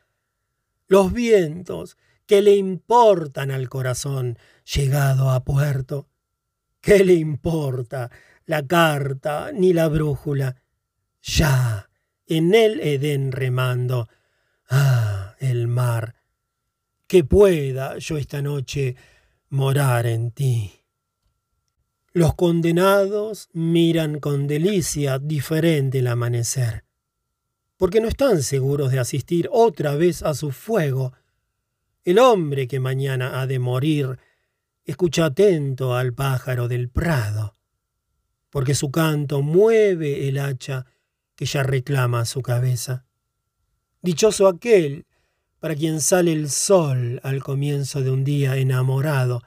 Los 0.88 1.12
vientos 1.12 1.96
que 2.26 2.42
le 2.42 2.56
importan 2.56 3.50
al 3.50 3.68
corazón 3.68 4.38
llegado 4.74 5.30
a 5.30 5.44
puerto. 5.44 6.08
¿Qué 6.80 7.04
le 7.04 7.14
importa 7.14 8.10
la 8.44 8.66
carta 8.66 9.50
ni 9.52 9.72
la 9.72 9.88
brújula? 9.88 10.56
Ya 11.22 11.88
en 12.26 12.54
el 12.54 12.80
Edén 12.80 13.32
remando. 13.32 14.08
Ah, 14.68 15.34
el 15.38 15.68
mar. 15.68 16.16
Que 17.06 17.22
pueda 17.22 17.98
yo 17.98 18.16
esta 18.16 18.42
noche 18.42 18.96
morar 19.48 20.06
en 20.06 20.32
ti. 20.32 20.72
Los 22.16 22.34
condenados 22.34 23.50
miran 23.52 24.20
con 24.20 24.46
delicia 24.46 25.18
diferente 25.18 25.98
el 25.98 26.06
amanecer, 26.06 26.82
porque 27.76 28.00
no 28.00 28.08
están 28.08 28.42
seguros 28.42 28.90
de 28.90 28.98
asistir 28.98 29.50
otra 29.52 29.96
vez 29.96 30.22
a 30.22 30.32
su 30.32 30.50
fuego. 30.50 31.12
El 32.04 32.18
hombre 32.18 32.68
que 32.68 32.80
mañana 32.80 33.38
ha 33.38 33.46
de 33.46 33.58
morir 33.58 34.18
escucha 34.86 35.26
atento 35.26 35.94
al 35.94 36.14
pájaro 36.14 36.68
del 36.68 36.88
prado, 36.88 37.52
porque 38.48 38.74
su 38.74 38.90
canto 38.90 39.42
mueve 39.42 40.26
el 40.26 40.38
hacha 40.38 40.86
que 41.34 41.44
ya 41.44 41.64
reclama 41.64 42.24
su 42.24 42.40
cabeza. 42.40 43.04
Dichoso 44.00 44.48
aquel 44.48 45.04
para 45.58 45.74
quien 45.74 46.00
sale 46.00 46.32
el 46.32 46.48
sol 46.48 47.20
al 47.22 47.42
comienzo 47.42 48.00
de 48.00 48.10
un 48.10 48.24
día 48.24 48.56
enamorado 48.56 49.42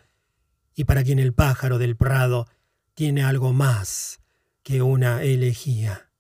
y 0.76 0.84
para 0.84 1.04
quien 1.04 1.18
el 1.18 1.34
pájaro 1.34 1.80
del 1.80 1.96
prado 1.96 2.46
tiene 3.00 3.24
algo 3.24 3.54
más 3.54 4.20
que 4.62 4.82
una 4.82 5.24
elegía. 5.24 6.12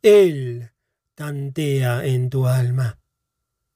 Él 0.00 0.70
tantea 1.14 2.06
en 2.06 2.30
tu 2.30 2.46
alma, 2.46 2.98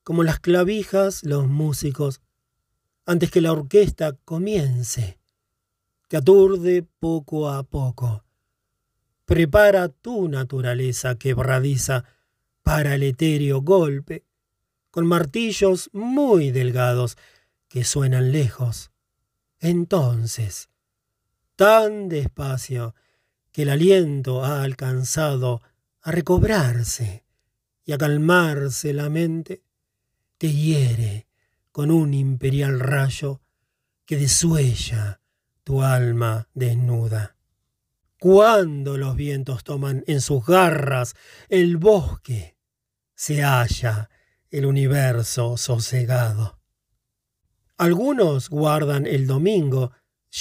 como 0.02 0.22
las 0.22 0.40
clavijas 0.40 1.22
los 1.24 1.46
músicos, 1.46 2.22
antes 3.04 3.30
que 3.30 3.42
la 3.42 3.52
orquesta 3.52 4.16
comience. 4.24 5.18
Te 6.08 6.16
aturde 6.16 6.86
poco 6.98 7.50
a 7.50 7.64
poco. 7.64 8.24
Prepara 9.26 9.90
tu 9.90 10.26
naturaleza 10.26 11.18
quebradiza 11.18 12.06
para 12.62 12.94
el 12.94 13.02
etéreo 13.02 13.60
golpe, 13.60 14.24
con 14.90 15.06
martillos 15.06 15.90
muy 15.92 16.50
delgados 16.50 17.18
que 17.68 17.84
suenan 17.84 18.32
lejos. 18.32 18.90
Entonces, 19.60 20.70
tan 21.56 22.08
despacio 22.08 22.94
que 23.50 23.62
el 23.62 23.70
aliento 23.70 24.44
ha 24.44 24.62
alcanzado 24.62 25.62
a 26.02 26.12
recobrarse 26.12 27.24
y 27.84 27.92
a 27.92 27.98
calmarse 27.98 28.92
la 28.92 29.08
mente, 29.08 29.62
te 30.38 30.52
hiere 30.52 31.26
con 31.72 31.90
un 31.90 32.14
imperial 32.14 32.78
rayo 32.80 33.40
que 34.04 34.16
desuella 34.16 35.20
tu 35.64 35.82
alma 35.82 36.48
desnuda. 36.54 37.36
Cuando 38.18 38.96
los 38.96 39.16
vientos 39.16 39.64
toman 39.64 40.04
en 40.06 40.20
sus 40.20 40.44
garras 40.44 41.14
el 41.48 41.76
bosque, 41.76 42.56
se 43.14 43.42
halla 43.42 44.10
el 44.50 44.66
universo 44.66 45.56
sosegado. 45.56 46.60
Algunos 47.78 48.48
guardan 48.48 49.06
el 49.06 49.26
domingo 49.26 49.92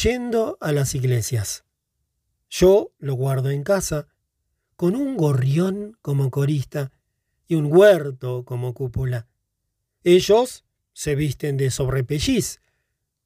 yendo 0.03 0.57
a 0.59 0.71
las 0.71 0.93
iglesias. 0.95 1.63
Yo 2.49 2.91
lo 2.99 3.13
guardo 3.13 3.49
en 3.49 3.63
casa, 3.63 4.07
con 4.75 4.95
un 4.95 5.15
gorrión 5.15 5.97
como 6.01 6.29
corista 6.31 6.91
y 7.47 7.55
un 7.55 7.67
huerto 7.71 8.43
como 8.43 8.73
cúpula. 8.73 9.27
Ellos 10.03 10.65
se 10.93 11.15
visten 11.15 11.57
de 11.57 11.71
sobrepelliz, 11.71 12.61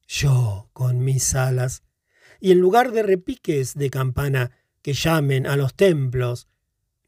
yo 0.06 0.70
con 0.72 1.04
mis 1.04 1.34
alas, 1.34 1.82
y 2.40 2.52
en 2.52 2.60
lugar 2.60 2.92
de 2.92 3.02
repiques 3.02 3.74
de 3.74 3.90
campana 3.90 4.52
que 4.82 4.92
llamen 4.92 5.46
a 5.46 5.56
los 5.56 5.74
templos, 5.74 6.48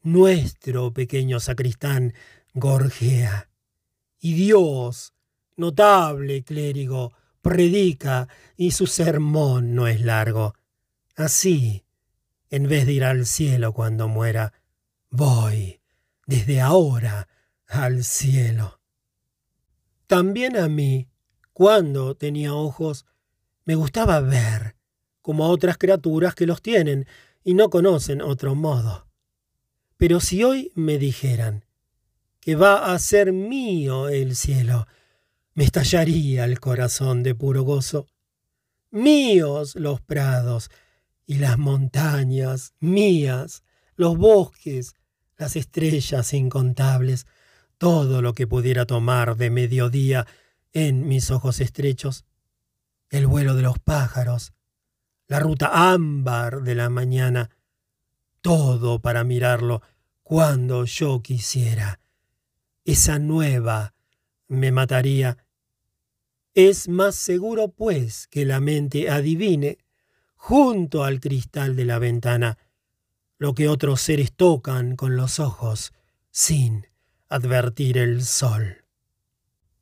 nuestro 0.01 0.93
pequeño 0.93 1.39
sacristán 1.39 2.13
gorjea. 2.53 3.49
Y 4.19 4.33
Dios, 4.33 5.13
notable 5.55 6.43
clérigo, 6.43 7.13
predica 7.43 8.29
y 8.57 8.71
su 8.71 8.87
sermón 8.87 9.75
no 9.75 9.87
es 9.87 10.01
largo. 10.01 10.55
Así, 11.15 11.85
en 12.49 12.67
vez 12.67 12.87
de 12.87 12.93
ir 12.93 13.03
al 13.03 13.27
cielo 13.27 13.73
cuando 13.73 14.07
muera, 14.07 14.53
voy 15.11 15.81
desde 16.25 16.61
ahora 16.61 17.27
al 17.67 18.03
cielo. 18.03 18.79
También 20.07 20.57
a 20.57 20.69
mí, 20.69 21.09
cuando 21.51 22.15
tenía 22.15 22.55
ojos, 22.55 23.05
me 23.65 23.75
gustaba 23.75 24.19
ver, 24.21 24.75
como 25.21 25.45
a 25.45 25.49
otras 25.49 25.77
criaturas 25.77 26.35
que 26.35 26.47
los 26.47 26.61
tienen 26.61 27.05
y 27.43 27.55
no 27.55 27.69
conocen 27.69 28.21
otro 28.21 28.55
modo. 28.55 29.07
Pero 29.97 30.21
si 30.21 30.43
hoy 30.43 30.71
me 30.75 30.97
dijeran 30.97 31.65
que 32.39 32.55
va 32.55 32.93
a 32.93 32.99
ser 32.99 33.33
mío 33.33 34.07
el 34.07 34.35
cielo, 34.35 34.87
me 35.53 35.63
estallaría 35.63 36.45
el 36.45 36.59
corazón 36.59 37.23
de 37.23 37.35
puro 37.35 37.63
gozo. 37.63 38.07
Míos 38.91 39.75
los 39.75 40.01
prados 40.01 40.69
y 41.25 41.35
las 41.35 41.57
montañas, 41.57 42.73
mías, 42.79 43.63
los 43.95 44.17
bosques, 44.17 44.93
las 45.37 45.55
estrellas 45.55 46.33
incontables, 46.33 47.25
todo 47.77 48.21
lo 48.21 48.33
que 48.33 48.47
pudiera 48.47 48.85
tomar 48.85 49.35
de 49.35 49.49
mediodía 49.49 50.27
en 50.73 51.07
mis 51.07 51.31
ojos 51.31 51.59
estrechos, 51.59 52.25
el 53.09 53.27
vuelo 53.27 53.55
de 53.55 53.61
los 53.61 53.77
pájaros, 53.79 54.53
la 55.27 55.39
ruta 55.39 55.93
ámbar 55.93 56.61
de 56.63 56.75
la 56.75 56.89
mañana, 56.89 57.49
todo 58.41 58.99
para 58.99 59.23
mirarlo 59.23 59.81
cuando 60.23 60.85
yo 60.85 61.21
quisiera. 61.21 61.99
Esa 62.85 63.19
nueva 63.19 63.93
me 64.47 64.71
mataría. 64.71 65.37
Es 66.53 66.87
más 66.87 67.15
seguro, 67.15 67.69
pues, 67.69 68.27
que 68.27 68.45
la 68.45 68.59
mente 68.59 69.09
adivine, 69.09 69.79
junto 70.35 71.03
al 71.03 71.19
cristal 71.19 71.75
de 71.75 71.85
la 71.85 71.97
ventana, 71.97 72.59
lo 73.39 73.55
que 73.55 73.67
otros 73.67 74.01
seres 74.01 74.33
tocan 74.33 74.95
con 74.95 75.15
los 75.15 75.39
ojos, 75.39 75.93
sin 76.29 76.87
advertir 77.27 77.97
el 77.97 78.23
sol. 78.23 78.85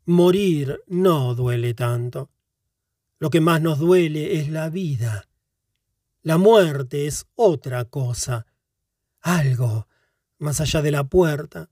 Morir 0.05 0.81
no 0.87 1.35
duele 1.35 1.73
tanto. 1.73 2.29
Lo 3.19 3.29
que 3.29 3.41
más 3.41 3.61
nos 3.61 3.77
duele 3.77 4.39
es 4.39 4.49
la 4.49 4.69
vida. 4.69 5.27
La 6.23 6.37
muerte 6.37 7.05
es 7.05 7.25
otra 7.35 7.83
cosa, 7.85 8.45
algo 9.19 9.87
más 10.39 10.61
allá 10.61 10.81
de 10.81 10.91
la 10.91 11.03
puerta, 11.03 11.69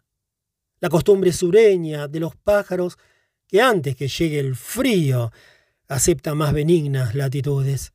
la 0.80 0.90
costumbre 0.90 1.32
sureña 1.32 2.08
de 2.08 2.20
los 2.20 2.36
pájaros 2.36 2.98
que 3.50 3.62
antes 3.62 3.96
que 3.96 4.08
llegue 4.08 4.40
el 4.40 4.56
frío 4.56 5.32
acepta 5.88 6.36
más 6.36 6.54
benignas 6.54 7.16
latitudes. 7.16 7.94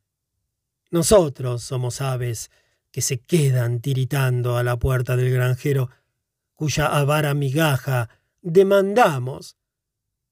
Nosotros 0.91 1.63
somos 1.63 2.01
aves 2.01 2.51
que 2.91 3.01
se 3.01 3.21
quedan 3.21 3.81
tiritando 3.81 4.59
a 4.59 4.65
la 4.65 4.77
puerta 4.77 5.17
del 5.17 5.33
granjero, 5.33 5.91
cuya 6.55 6.87
avara 6.87 7.35
migaja 7.35 8.09
demandamos, 8.43 9.57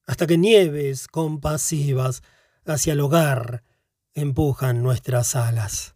hasta 0.07 0.27
que 0.27 0.37
nieves 0.37 1.07
compasivas 1.07 2.23
hacia 2.67 2.93
el 2.93 3.01
hogar 3.01 3.63
empujan 4.15 4.83
nuestras 4.83 5.37
alas. 5.37 5.95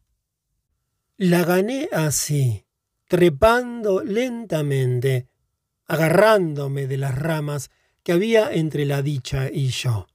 La 1.16 1.44
gané 1.44 1.88
así, 1.92 2.64
trepando 3.08 4.04
lentamente 4.04 5.28
agarrándome 5.86 6.86
de 6.86 6.96
las 6.96 7.16
ramas 7.16 7.70
que 8.06 8.12
había 8.12 8.52
entre 8.52 8.84
la 8.84 9.02
dicha 9.02 9.50
y 9.50 9.66
yo, 9.66 10.06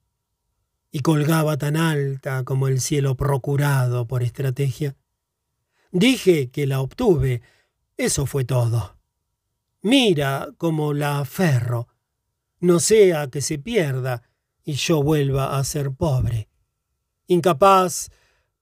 y 0.92 1.02
colgaba 1.02 1.58
tan 1.58 1.76
alta 1.76 2.46
como 2.46 2.70
el 2.70 2.80
cielo 2.80 3.18
procurado 3.18 4.08
por 4.08 4.24
estrategia. 4.24 4.96
Dije 5.92 6.52
que 6.52 6.68
la 6.68 6.80
obtuve, 6.80 7.42
eso 7.98 8.26
fue 8.26 8.46
todo. 8.46 8.96
Mira 9.82 10.48
cómo 10.58 10.94
la 10.94 11.20
aferro, 11.20 11.90
no 12.62 12.80
sea 12.80 13.28
que 13.28 13.42
se 13.42 13.60
pierda 13.60 14.24
y 14.64 14.76
yo 14.76 15.04
vuelva 15.04 15.58
a 15.58 15.64
ser 15.66 15.92
pobre, 15.92 16.48
incapaz 17.28 18.10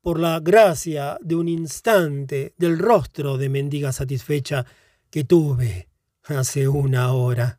por 0.01 0.19
la 0.19 0.39
gracia 0.39 1.19
de 1.21 1.35
un 1.35 1.49
instante 1.49 2.55
del 2.57 2.79
rostro 2.79 3.37
de 3.37 3.49
mendiga 3.49 3.91
satisfecha 3.91 4.65
que 5.11 5.23
tuve 5.23 5.87
hace 6.23 6.67
una 6.67 7.13
hora. 7.13 7.58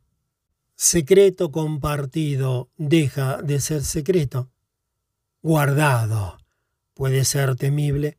Secreto 0.83 1.53
compartido 1.53 2.71
deja 2.79 3.43
de 3.43 3.61
ser 3.61 3.85
secreto. 3.85 4.51
Guardado 5.43 6.39
puede 6.95 7.27
ser 7.27 7.55
temible. 7.55 8.17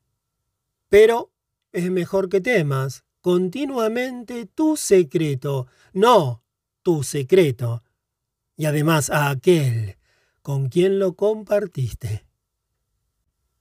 Pero 0.88 1.32
es 1.72 1.90
mejor 1.90 2.30
que 2.30 2.40
temas 2.40 3.04
continuamente 3.20 4.46
tu 4.46 4.78
secreto, 4.78 5.66
no 5.94 6.44
tu 6.84 7.02
secreto, 7.02 7.82
y 8.56 8.66
además 8.66 9.10
a 9.10 9.32
aquel 9.32 9.98
con 10.44 10.70
quien 10.70 11.00
lo 11.00 11.16
compartiste. 11.16 12.28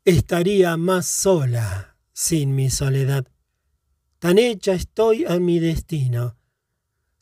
Estaría 0.05 0.77
más 0.77 1.07
sola 1.07 1.97
sin 2.13 2.55
mi 2.55 2.69
soledad. 2.69 3.27
Tan 4.19 4.37
hecha 4.37 4.75
estoy 4.75 5.25
a 5.25 5.39
mi 5.39 5.59
destino 5.59 6.37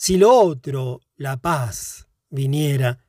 si 0.00 0.16
lo 0.16 0.32
otro, 0.32 1.00
la 1.18 1.36
paz, 1.36 2.06
viniera, 2.30 3.04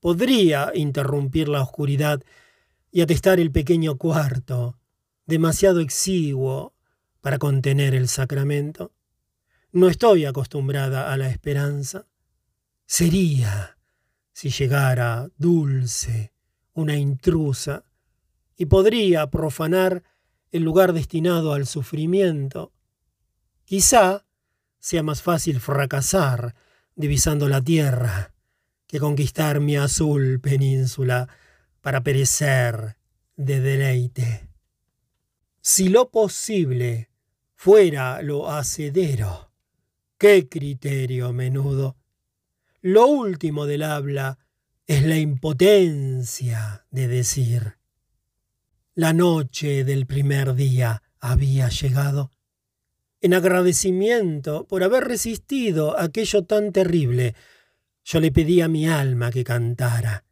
podría 0.00 0.72
interrumpir 0.74 1.48
la 1.48 1.62
oscuridad 1.62 2.22
y 2.90 3.02
atestar 3.02 3.38
el 3.38 3.52
pequeño 3.52 3.96
cuarto, 3.96 4.78
demasiado 5.26 5.80
exiguo 5.80 6.74
para 7.20 7.38
contener 7.38 7.94
el 7.94 8.08
sacramento. 8.08 8.92
No 9.70 9.88
estoy 9.88 10.24
acostumbrada 10.24 11.12
a 11.12 11.16
la 11.16 11.28
esperanza. 11.28 12.06
Sería, 12.84 13.78
si 14.32 14.50
llegara 14.50 15.28
dulce, 15.38 16.32
una 16.72 16.96
intrusa, 16.96 17.84
y 18.56 18.66
podría 18.66 19.30
profanar 19.30 20.02
el 20.50 20.64
lugar 20.64 20.92
destinado 20.92 21.52
al 21.52 21.66
sufrimiento. 21.66 22.72
Quizá 23.64 24.26
sea 24.80 25.04
más 25.04 25.22
fácil 25.22 25.60
fracasar 25.60 26.54
divisando 26.96 27.48
la 27.48 27.62
tierra 27.62 28.34
que 28.86 28.98
conquistar 28.98 29.60
mi 29.60 29.76
azul 29.76 30.40
península 30.40 31.28
para 31.80 32.02
perecer 32.02 32.96
de 33.36 33.60
deleite. 33.60 34.48
Si 35.60 35.88
lo 35.88 36.10
posible 36.10 37.10
fuera 37.54 38.22
lo 38.22 38.50
hacedero, 38.50 39.50
qué 40.18 40.48
criterio 40.48 41.32
menudo. 41.32 41.96
Lo 42.80 43.06
último 43.06 43.66
del 43.66 43.82
habla 43.82 44.38
es 44.86 45.04
la 45.04 45.18
impotencia 45.18 46.86
de 46.90 47.08
decir. 47.08 47.76
La 48.94 49.12
noche 49.12 49.84
del 49.84 50.06
primer 50.06 50.54
día 50.54 51.02
había 51.20 51.68
llegado. 51.68 52.30
En 53.26 53.34
agradecimiento 53.34 54.68
por 54.68 54.84
haber 54.84 55.02
resistido 55.02 55.98
aquello 55.98 56.44
tan 56.44 56.70
terrible, 56.70 57.34
yo 58.04 58.20
le 58.20 58.30
pedí 58.30 58.60
a 58.60 58.68
mi 58.68 58.86
alma 58.86 59.32
que 59.32 59.42
cantara, 59.42 60.24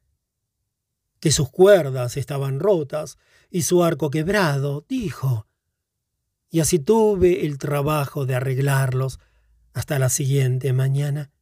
que 1.19 1.33
sus 1.33 1.51
cuerdas 1.51 2.17
estaban 2.17 2.61
rotas 2.61 3.19
y 3.51 3.63
su 3.63 3.83
arco 3.83 4.11
quebrado, 4.11 4.87
dijo, 4.89 5.49
y 6.49 6.61
así 6.61 6.79
tuve 6.79 7.45
el 7.45 7.59
trabajo 7.59 8.27
de 8.27 8.37
arreglarlos 8.37 9.19
hasta 9.73 9.99
la 9.99 10.09
siguiente 10.09 10.73
mañana. 10.73 11.33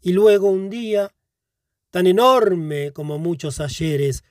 Y 0.00 0.14
luego 0.14 0.48
un 0.48 0.70
día, 0.70 1.14
tan 1.90 2.06
enorme 2.06 2.90
como 2.92 3.18
muchos 3.18 3.60
ayeres, 3.60 4.24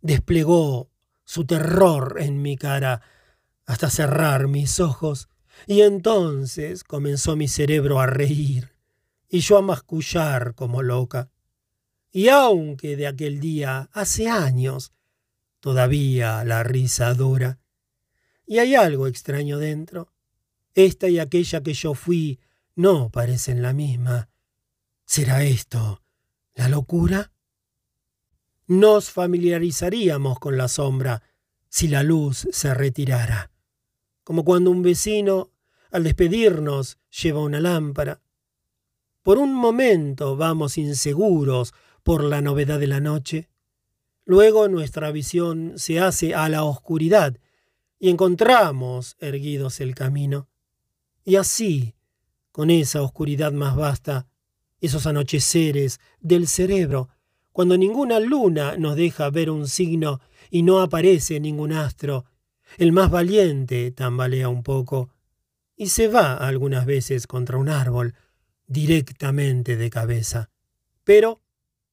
desplegó 0.00 0.90
su 1.22 1.46
terror 1.46 2.16
en 2.18 2.42
mi 2.42 2.56
cara 2.56 3.02
hasta 3.66 3.88
cerrar 3.88 4.48
mis 4.48 4.80
ojos, 4.80 5.28
y 5.66 5.82
entonces 5.82 6.84
comenzó 6.84 7.36
mi 7.36 7.48
cerebro 7.48 8.00
a 8.00 8.06
reír 8.06 8.72
y 9.28 9.40
yo 9.40 9.58
a 9.58 9.62
mascullar 9.62 10.54
como 10.54 10.82
loca. 10.82 11.30
Y 12.12 12.28
aunque 12.28 12.96
de 12.96 13.06
aquel 13.06 13.40
día 13.40 13.90
hace 13.92 14.28
años, 14.28 14.92
todavía 15.60 16.44
la 16.44 16.62
risa 16.62 17.12
dura. 17.14 17.58
Y 18.46 18.58
hay 18.58 18.74
algo 18.74 19.06
extraño 19.06 19.58
dentro. 19.58 20.12
Esta 20.74 21.08
y 21.08 21.18
aquella 21.18 21.62
que 21.62 21.74
yo 21.74 21.94
fui 21.94 22.40
no 22.74 23.10
parecen 23.10 23.62
la 23.62 23.72
misma. 23.72 24.28
¿Será 25.04 25.42
esto 25.42 26.02
la 26.54 26.68
locura? 26.68 27.32
Nos 28.66 29.10
familiarizaríamos 29.10 30.38
con 30.38 30.56
la 30.56 30.68
sombra 30.68 31.22
si 31.68 31.88
la 31.88 32.02
luz 32.02 32.48
se 32.50 32.74
retirara, 32.74 33.50
como 34.26 34.44
cuando 34.44 34.72
un 34.72 34.82
vecino, 34.82 35.52
al 35.92 36.02
despedirnos, 36.02 36.98
lleva 37.22 37.44
una 37.44 37.60
lámpara. 37.60 38.20
Por 39.22 39.38
un 39.38 39.54
momento 39.54 40.36
vamos 40.36 40.78
inseguros 40.78 41.72
por 42.02 42.24
la 42.24 42.40
novedad 42.40 42.80
de 42.80 42.88
la 42.88 42.98
noche. 42.98 43.48
Luego 44.24 44.66
nuestra 44.66 45.12
visión 45.12 45.74
se 45.76 46.00
hace 46.00 46.34
a 46.34 46.48
la 46.48 46.64
oscuridad 46.64 47.38
y 48.00 48.10
encontramos 48.10 49.16
erguidos 49.20 49.78
el 49.80 49.94
camino. 49.94 50.48
Y 51.24 51.36
así, 51.36 51.94
con 52.50 52.70
esa 52.70 53.02
oscuridad 53.02 53.52
más 53.52 53.76
vasta, 53.76 54.26
esos 54.80 55.06
anocheceres 55.06 56.00
del 56.18 56.48
cerebro, 56.48 57.10
cuando 57.52 57.78
ninguna 57.78 58.18
luna 58.18 58.76
nos 58.76 58.96
deja 58.96 59.30
ver 59.30 59.50
un 59.50 59.68
signo 59.68 60.20
y 60.50 60.64
no 60.64 60.80
aparece 60.80 61.38
ningún 61.38 61.72
astro, 61.72 62.24
el 62.78 62.92
más 62.92 63.10
valiente 63.10 63.90
tambalea 63.90 64.48
un 64.48 64.62
poco 64.62 65.10
y 65.76 65.88
se 65.88 66.08
va 66.08 66.34
algunas 66.34 66.86
veces 66.86 67.26
contra 67.26 67.58
un 67.58 67.68
árbol, 67.68 68.14
directamente 68.66 69.76
de 69.76 69.90
cabeza. 69.90 70.50
Pero 71.04 71.42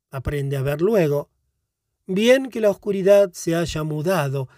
aprende 0.10 0.58
a 0.58 0.62
ver 0.62 0.82
luego. 0.82 1.30
Bien 2.06 2.50
que 2.50 2.62
la 2.62 2.70
oscuridad 2.70 3.32
se 3.34 3.56
haya 3.56 3.84
mudado 3.84 4.50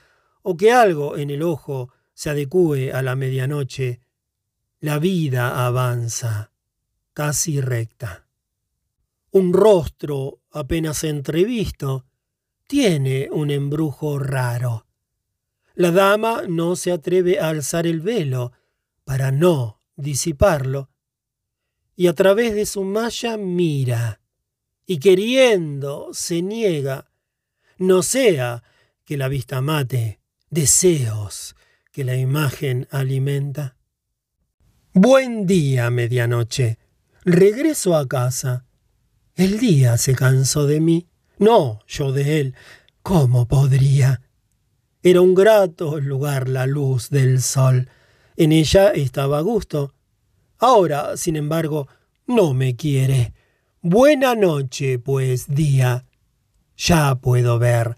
o 0.41 0.57
que 0.57 0.71
algo 0.71 1.17
en 1.17 1.29
el 1.29 1.41
ojo 1.41 1.91
se 2.13 2.29
adecúe 2.29 2.91
a 2.93 3.01
la 3.01 3.15
medianoche, 3.15 3.99
la 4.79 4.99
vida 4.99 5.65
avanza, 5.65 6.51
casi 7.13 7.61
recta. 7.61 8.27
Un 9.31 9.53
rostro 9.53 10.41
apenas 10.51 11.03
entrevisto 11.03 12.05
tiene 12.67 13.29
un 13.31 13.51
embrujo 13.51 14.17
raro. 14.19 14.84
La 15.75 15.91
dama 15.91 16.43
no 16.47 16.75
se 16.75 16.91
atreve 16.91 17.39
a 17.39 17.49
alzar 17.49 17.85
el 17.85 18.01
velo 18.01 18.53
para 19.03 19.31
no 19.31 19.81
disiparlo, 19.95 20.89
y 21.95 22.07
a 22.07 22.13
través 22.13 22.53
de 22.55 22.65
su 22.65 22.83
malla 22.83 23.37
mira, 23.37 24.21
y 24.85 24.99
queriendo 24.99 26.09
se 26.13 26.41
niega, 26.41 27.11
no 27.77 28.03
sea 28.03 28.63
que 29.03 29.17
la 29.17 29.27
vista 29.27 29.61
mate 29.61 30.19
deseos 30.49 31.55
que 31.91 32.03
la 32.03 32.15
imagen 32.15 32.87
alimenta. 32.91 33.77
Buen 34.93 35.45
día, 35.45 35.89
medianoche. 35.89 36.77
Regreso 37.23 37.95
a 37.95 38.07
casa. 38.07 38.65
El 39.35 39.59
día 39.59 39.97
se 39.97 40.15
cansó 40.15 40.67
de 40.67 40.79
mí, 40.79 41.07
no 41.37 41.79
yo 41.87 42.11
de 42.11 42.39
él. 42.39 42.55
¿Cómo 43.01 43.47
podría? 43.47 44.24
Era 45.05 45.21
un 45.21 45.35
grato 45.35 45.99
lugar 45.99 46.49
la 46.49 46.65
luz 46.65 47.11
del 47.11 47.39
sol. 47.39 47.89
En 48.37 48.51
ella 48.51 48.89
estaba 48.89 49.37
a 49.37 49.41
gusto. 49.41 49.93
Ahora, 50.57 51.15
sin 51.15 51.35
embargo, 51.35 51.87
no 52.25 52.55
me 52.55 52.75
quiere. 52.75 53.31
Buena 53.83 54.33
noche, 54.33 54.97
pues, 54.97 55.45
día. 55.47 56.07
Ya 56.75 57.13
puedo 57.13 57.59
ver. 57.59 57.97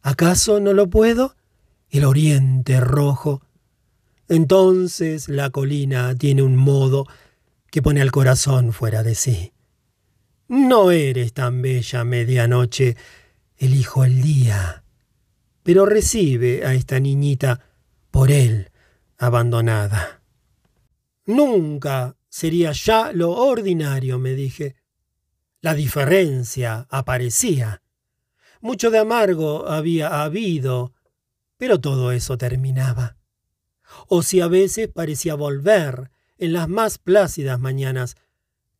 ¿Acaso 0.00 0.60
no 0.60 0.72
lo 0.72 0.88
puedo? 0.88 1.36
El 1.90 2.06
oriente 2.06 2.80
rojo. 2.80 3.42
Entonces 4.26 5.28
la 5.28 5.50
colina 5.50 6.14
tiene 6.14 6.42
un 6.42 6.56
modo 6.56 7.06
que 7.70 7.82
pone 7.82 8.00
al 8.00 8.12
corazón 8.12 8.72
fuera 8.72 9.02
de 9.02 9.14
sí. 9.14 9.52
No 10.48 10.90
eres 10.90 11.34
tan 11.34 11.60
bella 11.60 12.02
medianoche, 12.04 12.96
elijo 13.58 14.04
el 14.04 14.22
día. 14.22 14.84
Pero 15.62 15.86
recibe 15.86 16.64
a 16.64 16.74
esta 16.74 17.00
niñita 17.00 17.60
por 18.10 18.30
él 18.30 18.70
abandonada. 19.18 20.22
Nunca 21.26 22.16
sería 22.28 22.72
ya 22.72 23.12
lo 23.12 23.30
ordinario, 23.32 24.18
me 24.18 24.34
dije. 24.34 24.76
La 25.60 25.74
diferencia 25.74 26.86
aparecía. 26.88 27.82
Mucho 28.60 28.90
de 28.90 28.98
amargo 28.98 29.68
había 29.68 30.22
habido, 30.22 30.94
pero 31.56 31.80
todo 31.80 32.12
eso 32.12 32.38
terminaba. 32.38 33.16
O 34.08 34.22
si 34.22 34.40
a 34.40 34.48
veces 34.48 34.88
parecía 34.88 35.34
volver, 35.34 36.10
en 36.38 36.54
las 36.54 36.68
más 36.68 36.96
plácidas 36.96 37.60
mañanas, 37.60 38.16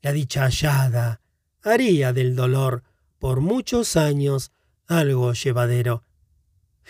la 0.00 0.12
dicha 0.12 0.44
hallada 0.44 1.20
haría 1.62 2.14
del 2.14 2.34
dolor 2.34 2.82
por 3.18 3.40
muchos 3.40 3.96
años 3.96 4.52
algo 4.86 5.34
llevadero. 5.34 6.04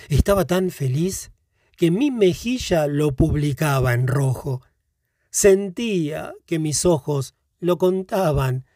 Estaba 0.08 0.46
tan 0.46 0.70
feliz 0.70 1.32
que 1.76 1.90
mi 1.90 2.10
mejilla 2.10 2.86
lo 2.86 3.14
publicaba 3.14 3.94
en 3.94 4.06
rojo 4.06 4.62
Sentía 5.30 6.34
que 6.44 6.58
mis 6.58 6.84
ojos 6.84 7.34
lo 7.60 7.78
contaban. 7.78 8.66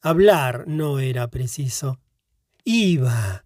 Hablar 0.00 0.64
no 0.68 1.00
era 1.00 1.28
preciso. 1.28 2.00
Iba, 2.62 3.44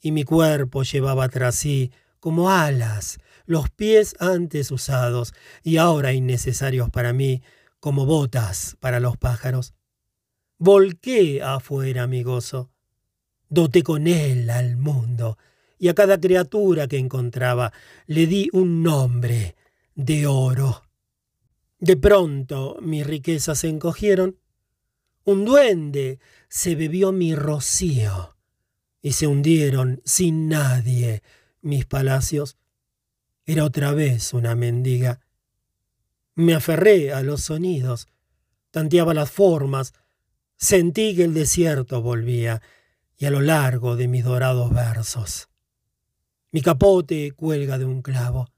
y 0.00 0.12
mi 0.12 0.24
cuerpo 0.24 0.82
llevaba 0.82 1.28
tras 1.30 1.54
sí, 1.54 1.92
como 2.20 2.50
alas, 2.50 3.18
los 3.46 3.70
pies 3.70 4.14
antes 4.20 4.70
usados 4.70 5.32
y 5.62 5.78
ahora 5.78 6.12
innecesarios 6.12 6.90
para 6.90 7.14
mí, 7.14 7.42
como 7.80 8.04
botas 8.04 8.76
para 8.80 9.00
los 9.00 9.16
pájaros. 9.16 9.72
Volqué 10.58 11.42
afuera 11.42 12.06
mi 12.06 12.22
gozo. 12.22 12.70
Doté 13.48 13.82
con 13.82 14.06
él 14.06 14.50
al 14.50 14.76
mundo, 14.76 15.38
y 15.80 15.88
a 15.88 15.94
cada 15.94 16.20
criatura 16.20 16.86
que 16.86 16.98
encontraba 16.98 17.72
le 18.06 18.26
di 18.26 18.50
un 18.52 18.82
nombre 18.82 19.56
de 19.94 20.26
oro. 20.26 20.84
De 21.78 21.96
pronto 21.96 22.76
mis 22.82 23.06
riquezas 23.06 23.60
se 23.60 23.68
encogieron. 23.68 24.38
Un 25.24 25.46
duende 25.46 26.20
se 26.50 26.74
bebió 26.74 27.12
mi 27.12 27.34
rocío 27.34 28.36
y 29.00 29.12
se 29.12 29.26
hundieron 29.26 30.02
sin 30.04 30.50
nadie 30.50 31.22
mis 31.62 31.86
palacios. 31.86 32.58
Era 33.46 33.64
otra 33.64 33.92
vez 33.94 34.34
una 34.34 34.54
mendiga. 34.54 35.20
Me 36.34 36.52
aferré 36.52 37.14
a 37.14 37.22
los 37.22 37.40
sonidos, 37.40 38.06
tanteaba 38.70 39.14
las 39.14 39.30
formas, 39.30 39.94
sentí 40.56 41.16
que 41.16 41.24
el 41.24 41.32
desierto 41.32 42.02
volvía, 42.02 42.60
y 43.16 43.24
a 43.24 43.30
lo 43.30 43.40
largo 43.40 43.96
de 43.96 44.08
mis 44.08 44.24
dorados 44.24 44.72
versos. 44.72 45.49
Mi 46.52 46.62
capote 46.62 47.32
cuelga 47.32 47.78
de 47.78 47.84
un 47.84 48.02
clavo, 48.02 48.48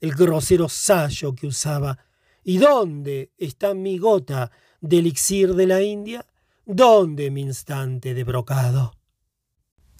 el 0.00 0.12
grosero 0.12 0.68
sayo 0.68 1.34
que 1.34 1.46
usaba. 1.46 1.98
¿Y 2.42 2.58
dónde 2.58 3.30
está 3.38 3.74
mi 3.74 3.98
gota 3.98 4.50
de 4.80 4.98
elixir 4.98 5.54
de 5.54 5.66
la 5.66 5.80
India? 5.80 6.26
¿Dónde 6.66 7.30
mi 7.30 7.42
instante 7.42 8.14
de 8.14 8.24
brocado? 8.24 8.94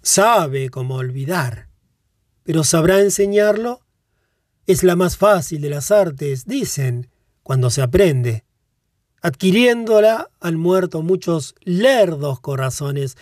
Sabe 0.02 0.68
cómo 0.70 0.96
olvidar, 0.96 1.68
pero 2.42 2.64
¿sabrá 2.64 2.98
enseñarlo? 3.00 3.80
Es 4.66 4.82
la 4.82 4.96
más 4.96 5.16
fácil 5.16 5.60
de 5.60 5.70
las 5.70 5.92
artes, 5.92 6.46
dicen, 6.46 7.08
cuando 7.44 7.70
se 7.70 7.82
aprende. 7.82 8.44
Adquiriéndola 9.20 10.30
han 10.40 10.56
muerto 10.56 11.02
muchos 11.02 11.54
lerdos 11.60 12.40
corazones. 12.40 13.16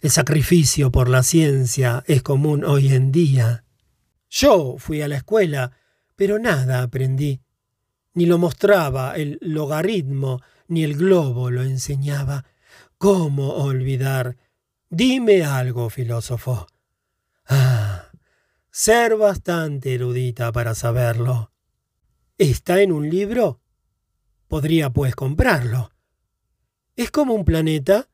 El 0.00 0.10
sacrificio 0.10 0.92
por 0.92 1.08
la 1.08 1.22
ciencia 1.22 2.04
es 2.06 2.22
común 2.22 2.64
hoy 2.64 2.92
en 2.92 3.12
día. 3.12 3.64
Yo 4.28 4.76
fui 4.78 5.00
a 5.00 5.08
la 5.08 5.16
escuela, 5.16 5.72
pero 6.16 6.38
nada 6.38 6.82
aprendí. 6.82 7.40
Ni 8.12 8.26
lo 8.26 8.38
mostraba 8.38 9.14
el 9.16 9.38
logaritmo, 9.40 10.42
ni 10.68 10.84
el 10.84 10.96
globo 10.96 11.50
lo 11.50 11.62
enseñaba. 11.62 12.44
¿Cómo 12.98 13.54
olvidar? 13.54 14.36
Dime 14.90 15.44
algo, 15.44 15.88
filósofo. 15.88 16.66
Ah, 17.48 18.10
ser 18.70 19.16
bastante 19.16 19.94
erudita 19.94 20.52
para 20.52 20.74
saberlo. 20.74 21.52
¿Está 22.36 22.82
en 22.82 22.92
un 22.92 23.08
libro? 23.08 23.60
Podría 24.46 24.90
pues 24.90 25.14
comprarlo. 25.14 25.90
¿Es 26.96 27.10
como 27.10 27.34
un 27.34 27.44
planeta? 27.44 28.10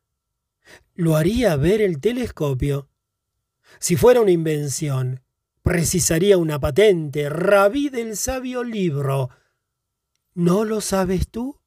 Lo 0.94 1.16
haría 1.16 1.56
ver 1.56 1.80
el 1.80 2.00
telescopio. 2.00 2.88
Si 3.78 3.96
fuera 3.96 4.20
una 4.20 4.30
invención, 4.30 5.22
precisaría 5.62 6.38
una 6.38 6.60
patente. 6.60 7.28
Rabí 7.28 7.88
del 7.88 8.16
sabio 8.16 8.62
libro. 8.64 9.30
¿No 10.34 10.64
lo 10.64 10.80
sabes 10.80 11.28
tú? 11.28 11.60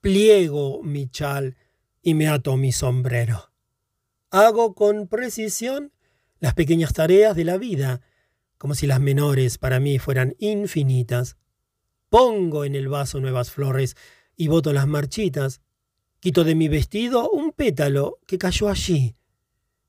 Pliego 0.00 0.82
mi 0.82 1.08
chal 1.08 1.56
y 2.02 2.14
me 2.14 2.28
ato 2.28 2.56
mi 2.56 2.72
sombrero. 2.72 3.52
Hago 4.30 4.74
con 4.74 5.08
precisión 5.08 5.92
las 6.40 6.54
pequeñas 6.54 6.92
tareas 6.92 7.36
de 7.36 7.44
la 7.44 7.56
vida, 7.56 8.02
como 8.58 8.74
si 8.74 8.86
las 8.86 9.00
menores 9.00 9.58
para 9.58 9.80
mí 9.80 9.98
fueran 9.98 10.34
infinitas. 10.38 11.36
Pongo 12.08 12.64
en 12.64 12.74
el 12.74 12.88
vaso 12.88 13.20
nuevas 13.20 13.50
flores 13.50 13.96
y 14.36 14.48
boto 14.48 14.72
las 14.74 14.86
marchitas. 14.86 15.61
Quito 16.22 16.44
de 16.44 16.54
mi 16.54 16.68
vestido 16.68 17.28
un 17.30 17.50
pétalo 17.50 18.20
que 18.28 18.38
cayó 18.38 18.68
allí. 18.68 19.16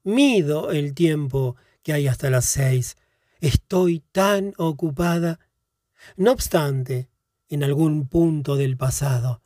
Mido 0.03 0.71
el 0.71 0.95
tiempo 0.95 1.55
que 1.83 1.93
hay 1.93 2.07
hasta 2.07 2.31
las 2.31 2.45
seis. 2.45 2.97
Estoy 3.39 3.99
tan 4.11 4.55
ocupada. 4.57 5.39
No 6.17 6.31
obstante, 6.31 7.07
en 7.49 7.63
algún 7.63 8.07
punto 8.07 8.55
del 8.55 8.77
pasado, 8.77 9.43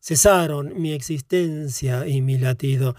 cesaron 0.00 0.80
mi 0.80 0.94
existencia 0.94 2.06
y 2.06 2.22
mi 2.22 2.38
latido. 2.38 2.96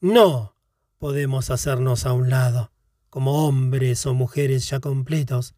No 0.00 0.54
podemos 0.98 1.50
hacernos 1.50 2.06
a 2.06 2.12
un 2.12 2.30
lado, 2.30 2.70
como 3.08 3.48
hombres 3.48 4.06
o 4.06 4.14
mujeres 4.14 4.70
ya 4.70 4.78
completos, 4.78 5.56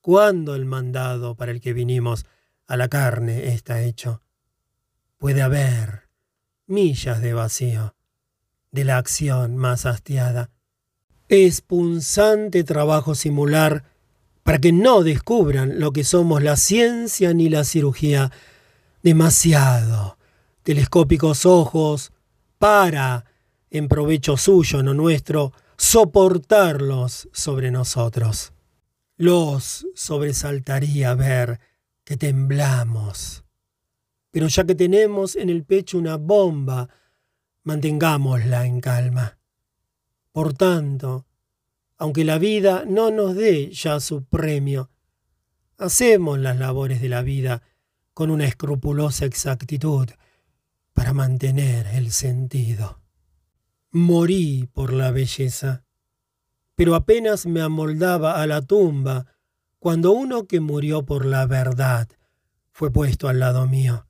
cuando 0.00 0.54
el 0.54 0.64
mandado 0.64 1.34
para 1.34 1.50
el 1.50 1.60
que 1.60 1.72
vinimos 1.72 2.24
a 2.68 2.76
la 2.76 2.86
carne 2.86 3.52
está 3.52 3.82
hecho. 3.82 4.22
Puede 5.18 5.42
haber 5.42 6.11
millas 6.66 7.20
de 7.20 7.34
vacío, 7.34 7.94
de 8.70 8.84
la 8.84 8.98
acción 8.98 9.56
más 9.56 9.86
hastiada. 9.86 10.50
Es 11.28 11.60
punzante 11.60 12.64
trabajo 12.64 13.14
simular 13.14 13.84
para 14.42 14.58
que 14.58 14.72
no 14.72 15.02
descubran 15.02 15.78
lo 15.80 15.92
que 15.92 16.04
somos 16.04 16.42
la 16.42 16.56
ciencia 16.56 17.32
ni 17.32 17.48
la 17.48 17.64
cirugía, 17.64 18.32
demasiado 19.02 20.18
telescópicos 20.62 21.44
ojos 21.46 22.12
para, 22.58 23.24
en 23.70 23.88
provecho 23.88 24.36
suyo, 24.36 24.82
no 24.82 24.94
nuestro, 24.94 25.52
soportarlos 25.76 27.28
sobre 27.32 27.70
nosotros. 27.70 28.52
Los 29.16 29.86
sobresaltaría 29.94 31.14
ver 31.14 31.60
que 32.04 32.16
temblamos. 32.16 33.44
Pero 34.32 34.48
ya 34.48 34.64
que 34.64 34.74
tenemos 34.74 35.36
en 35.36 35.50
el 35.50 35.64
pecho 35.64 35.98
una 35.98 36.16
bomba, 36.16 36.88
mantengámosla 37.62 38.66
en 38.66 38.80
calma. 38.80 39.38
Por 40.32 40.54
tanto, 40.54 41.26
aunque 41.98 42.24
la 42.24 42.38
vida 42.38 42.84
no 42.84 43.12
nos 43.12 43.36
dé 43.36 43.70
ya 43.70 44.00
su 44.00 44.24
premio, 44.24 44.90
hacemos 45.78 46.38
las 46.38 46.58
labores 46.58 47.00
de 47.00 47.08
la 47.08 47.22
vida 47.22 47.62
con 48.14 48.30
una 48.30 48.46
escrupulosa 48.46 49.26
exactitud 49.26 50.08
para 50.94 51.12
mantener 51.12 51.86
el 51.88 52.10
sentido. 52.10 53.00
Morí 53.90 54.68
por 54.72 54.92
la 54.92 55.10
belleza, 55.10 55.84
pero 56.74 56.94
apenas 56.94 57.46
me 57.46 57.60
amoldaba 57.60 58.40
a 58.40 58.46
la 58.46 58.62
tumba 58.62 59.26
cuando 59.78 60.12
uno 60.12 60.46
que 60.46 60.60
murió 60.60 61.04
por 61.04 61.26
la 61.26 61.44
verdad 61.46 62.08
fue 62.70 62.90
puesto 62.90 63.28
al 63.28 63.38
lado 63.38 63.66
mío. 63.66 64.06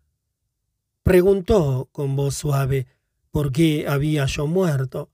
Preguntó 1.03 1.89
con 1.91 2.15
voz 2.15 2.37
suave 2.37 2.87
por 3.33 3.51
qué 3.51 3.87
había 3.89 4.27
yo 4.27 4.47
muerto. 4.47 5.11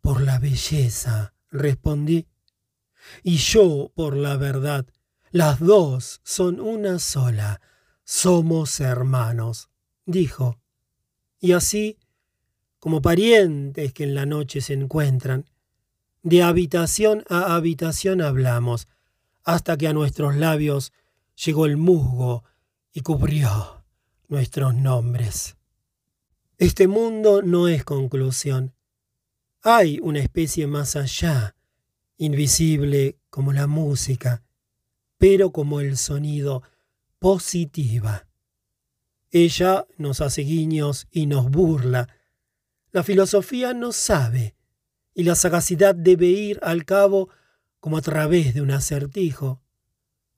Por 0.00 0.22
la 0.22 0.38
belleza, 0.38 1.34
respondí. 1.50 2.28
Y 3.24 3.36
yo 3.36 3.90
por 3.94 4.16
la 4.16 4.36
verdad. 4.36 4.86
Las 5.32 5.58
dos 5.58 6.20
son 6.22 6.60
una 6.60 6.98
sola. 6.98 7.60
Somos 8.04 8.78
hermanos, 8.78 9.68
dijo. 10.06 10.60
Y 11.40 11.52
así, 11.52 11.98
como 12.78 13.02
parientes 13.02 13.92
que 13.92 14.04
en 14.04 14.14
la 14.14 14.26
noche 14.26 14.60
se 14.60 14.74
encuentran, 14.74 15.46
de 16.22 16.42
habitación 16.42 17.24
a 17.28 17.54
habitación 17.56 18.20
hablamos, 18.20 18.86
hasta 19.42 19.76
que 19.76 19.88
a 19.88 19.92
nuestros 19.92 20.36
labios 20.36 20.92
llegó 21.34 21.66
el 21.66 21.76
musgo 21.76 22.44
y 22.92 23.00
cubrió 23.00 23.79
nuestros 24.30 24.74
nombres. 24.74 25.56
Este 26.56 26.86
mundo 26.86 27.42
no 27.42 27.66
es 27.68 27.84
conclusión. 27.84 28.74
Hay 29.60 29.98
una 30.00 30.20
especie 30.20 30.66
más 30.68 30.94
allá, 30.94 31.56
invisible 32.16 33.18
como 33.28 33.52
la 33.52 33.66
música, 33.66 34.42
pero 35.18 35.50
como 35.50 35.80
el 35.80 35.96
sonido 35.96 36.62
positiva. 37.18 38.28
Ella 39.32 39.86
nos 39.98 40.20
hace 40.20 40.42
guiños 40.42 41.08
y 41.10 41.26
nos 41.26 41.50
burla. 41.50 42.08
La 42.92 43.02
filosofía 43.02 43.74
no 43.74 43.90
sabe, 43.90 44.54
y 45.12 45.24
la 45.24 45.34
sagacidad 45.34 45.94
debe 45.94 46.26
ir 46.26 46.60
al 46.62 46.84
cabo 46.84 47.30
como 47.80 47.96
a 47.96 48.00
través 48.00 48.54
de 48.54 48.62
un 48.62 48.70
acertijo. 48.70 49.60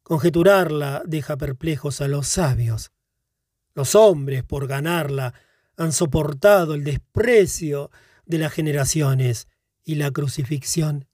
Conjeturarla 0.03 1.03
deja 1.05 1.37
perplejos 1.37 2.01
a 2.01 2.09
los 2.09 2.27
sabios. 2.27 2.91
Los 3.75 3.95
hombres, 3.95 4.43
por 4.45 4.67
ganarla, 4.67 5.35
han 5.77 5.93
soportado 5.93 6.75
el 6.75 6.85
desprecio 6.85 7.91
de 8.27 8.39
las 8.39 8.53
generaciones 8.53 9.49
y 9.85 9.97
la 9.97 10.11
crucifixión. 10.11 11.09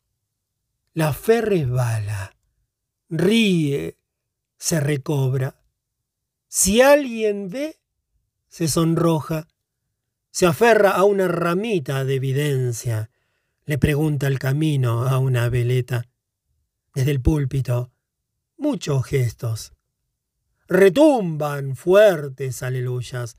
La 0.92 1.12
fe 1.12 1.40
resbala, 1.40 2.37
ríe, 3.09 3.97
se 4.57 4.81
recobra. 4.81 5.62
Si 6.49 6.81
alguien 6.81 7.51
ve, 7.51 7.77
se 8.49 8.68
sonroja, 8.68 9.47
se 10.31 10.47
aferra 10.47 10.90
a 10.90 11.05
una 11.05 11.29
ramita 11.29 12.05
de 12.05 12.16
evidencia, 12.16 13.11
le 13.64 13.79
pregunta 13.79 14.27
el 14.27 14.38
camino 14.38 15.07
a 15.07 15.18
una 15.18 15.49
veleta. 15.49 16.09
Desde 16.94 17.11
el 17.11 17.21
púlpito, 17.21 17.92
muchos 18.57 19.05
gestos. 19.05 19.73
Retumban 20.68 21.76
fuertes 21.76 22.62
aleluyas. 22.62 23.37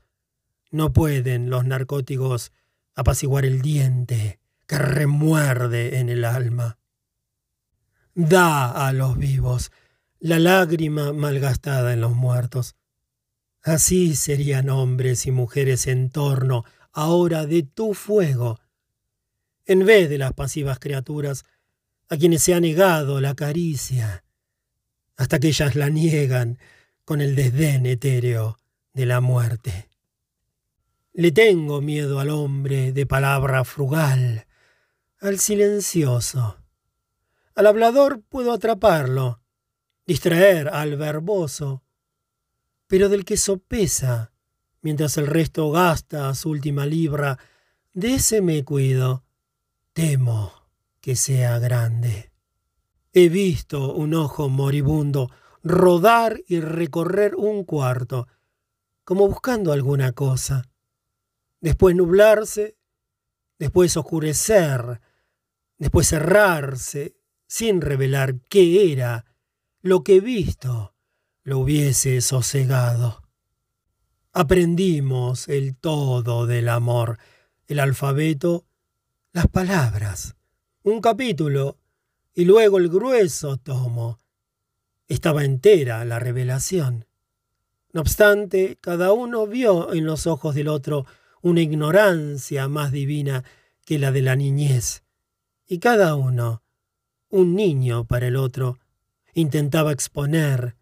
No 0.72 0.92
pueden 0.92 1.48
los 1.48 1.64
narcóticos 1.64 2.52
apaciguar 2.96 3.44
el 3.44 3.62
diente 3.62 4.40
que 4.66 4.78
remuerde 4.78 5.98
en 5.98 6.08
el 6.08 6.24
alma. 6.24 6.78
Da 8.14 8.88
a 8.88 8.92
los 8.92 9.16
vivos 9.16 9.70
la 10.18 10.40
lágrima 10.40 11.12
malgastada 11.12 11.92
en 11.92 12.00
los 12.00 12.16
muertos. 12.16 12.74
Así 13.62 14.16
serían 14.16 14.68
hombres 14.68 15.24
y 15.26 15.30
mujeres 15.30 15.86
en 15.86 16.10
torno 16.10 16.64
ahora 16.92 17.46
de 17.46 17.62
tu 17.62 17.94
fuego. 17.94 18.58
En 19.66 19.86
vez 19.86 20.10
de 20.10 20.18
las 20.18 20.32
pasivas 20.32 20.80
criaturas, 20.80 21.44
a 22.08 22.16
quienes 22.16 22.42
se 22.42 22.54
ha 22.54 22.60
negado 22.60 23.20
la 23.20 23.36
caricia, 23.36 24.24
hasta 25.16 25.38
que 25.38 25.48
ellas 25.48 25.76
la 25.76 25.90
niegan 25.90 26.58
con 27.10 27.20
el 27.20 27.34
desdén 27.34 27.86
etéreo 27.86 28.56
de 28.92 29.04
la 29.04 29.20
muerte. 29.20 29.88
Le 31.12 31.32
tengo 31.32 31.80
miedo 31.80 32.20
al 32.20 32.30
hombre 32.30 32.92
de 32.92 33.04
palabra 33.04 33.64
frugal, 33.64 34.46
al 35.18 35.40
silencioso. 35.40 36.58
Al 37.56 37.66
hablador 37.66 38.22
puedo 38.22 38.52
atraparlo, 38.52 39.42
distraer 40.06 40.68
al 40.68 40.96
verboso, 40.96 41.82
pero 42.86 43.08
del 43.08 43.24
que 43.24 43.36
sopesa 43.36 44.30
mientras 44.80 45.18
el 45.18 45.26
resto 45.26 45.68
gasta 45.72 46.32
su 46.36 46.50
última 46.50 46.86
libra, 46.86 47.40
de 47.92 48.14
ese 48.14 48.40
me 48.40 48.64
cuido. 48.64 49.24
Temo 49.94 50.52
que 51.00 51.16
sea 51.16 51.58
grande. 51.58 52.30
He 53.12 53.28
visto 53.28 53.94
un 53.94 54.14
ojo 54.14 54.48
moribundo 54.48 55.28
rodar 55.62 56.40
y 56.46 56.60
recorrer 56.60 57.34
un 57.36 57.64
cuarto, 57.64 58.28
como 59.04 59.28
buscando 59.28 59.72
alguna 59.72 60.12
cosa. 60.12 60.68
Después 61.60 61.94
nublarse, 61.94 62.76
después 63.58 63.96
oscurecer, 63.96 65.00
después 65.78 66.08
cerrarse, 66.08 67.16
sin 67.46 67.80
revelar 67.80 68.40
qué 68.48 68.92
era 68.92 69.24
lo 69.82 70.04
que 70.04 70.20
visto 70.20 70.94
lo 71.42 71.58
hubiese 71.58 72.20
sosegado. 72.20 73.22
Aprendimos 74.32 75.48
el 75.48 75.76
todo 75.76 76.46
del 76.46 76.68
amor, 76.68 77.18
el 77.66 77.80
alfabeto, 77.80 78.66
las 79.32 79.48
palabras, 79.48 80.36
un 80.82 81.00
capítulo 81.00 81.78
y 82.34 82.44
luego 82.44 82.78
el 82.78 82.88
grueso 82.88 83.56
tomo. 83.56 84.18
Estaba 85.10 85.44
entera 85.44 86.04
la 86.04 86.20
revelación. 86.20 87.04
No 87.92 88.00
obstante, 88.00 88.78
cada 88.80 89.12
uno 89.12 89.48
vio 89.48 89.92
en 89.92 90.06
los 90.06 90.28
ojos 90.28 90.54
del 90.54 90.68
otro 90.68 91.04
una 91.42 91.62
ignorancia 91.62 92.68
más 92.68 92.92
divina 92.92 93.42
que 93.84 93.98
la 93.98 94.12
de 94.12 94.22
la 94.22 94.36
niñez, 94.36 95.02
y 95.66 95.80
cada 95.80 96.14
uno, 96.14 96.62
un 97.28 97.56
niño 97.56 98.04
para 98.04 98.28
el 98.28 98.36
otro, 98.36 98.78
intentaba 99.34 99.90
exponer 99.90 100.76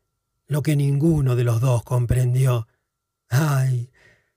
lo 0.46 0.60
que 0.60 0.76
ninguno 0.76 1.34
de 1.34 1.44
los 1.44 1.62
dos 1.62 1.82
comprendió. 1.82 2.68
Ay, 3.30 3.90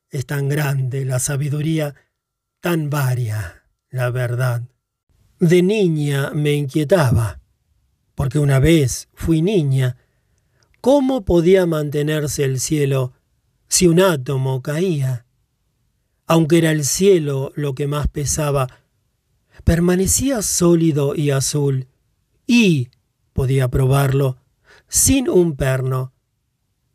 es 0.09 0.25
tan 0.25 0.47
grande 0.47 1.03
la 1.03 1.19
sabiduría, 1.19 1.95
tan 2.61 2.89
varia 2.89 3.65
la 3.89 4.09
verdad. 4.09 4.63
De 5.37 5.61
niña 5.61 6.31
me 6.33 6.53
inquietaba, 6.53 7.40
porque 8.21 8.37
una 8.37 8.59
vez 8.59 9.09
fui 9.15 9.41
niña. 9.41 9.97
¿Cómo 10.79 11.25
podía 11.25 11.65
mantenerse 11.65 12.43
el 12.43 12.59
cielo 12.59 13.13
si 13.67 13.87
un 13.87 13.99
átomo 13.99 14.61
caía? 14.61 15.25
Aunque 16.27 16.59
era 16.59 16.69
el 16.69 16.85
cielo 16.85 17.51
lo 17.55 17.73
que 17.73 17.87
más 17.87 18.07
pesaba, 18.07 18.67
permanecía 19.63 20.43
sólido 20.43 21.15
y 21.15 21.31
azul, 21.31 21.87
y, 22.45 22.89
podía 23.33 23.69
probarlo, 23.69 24.37
sin 24.87 25.27
un 25.27 25.55
perno. 25.55 26.13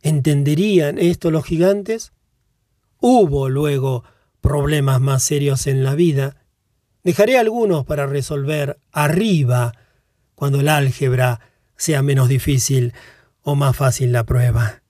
¿Entenderían 0.02 0.96
esto 0.96 1.32
los 1.32 1.44
gigantes? 1.44 2.12
Hubo 3.00 3.48
luego 3.48 4.04
problemas 4.40 5.00
más 5.00 5.24
serios 5.24 5.66
en 5.66 5.82
la 5.82 5.96
vida. 5.96 6.36
Dejaré 7.02 7.36
algunos 7.36 7.84
para 7.84 8.06
resolver 8.06 8.78
arriba, 8.92 9.72
cuando 10.36 10.60
el 10.60 10.68
álgebra 10.68 11.40
sea 11.76 12.02
menos 12.02 12.28
difícil 12.28 12.92
o 13.42 13.56
más 13.56 13.76
fácil 13.76 14.12
la 14.12 14.24
prueba. 14.24 14.82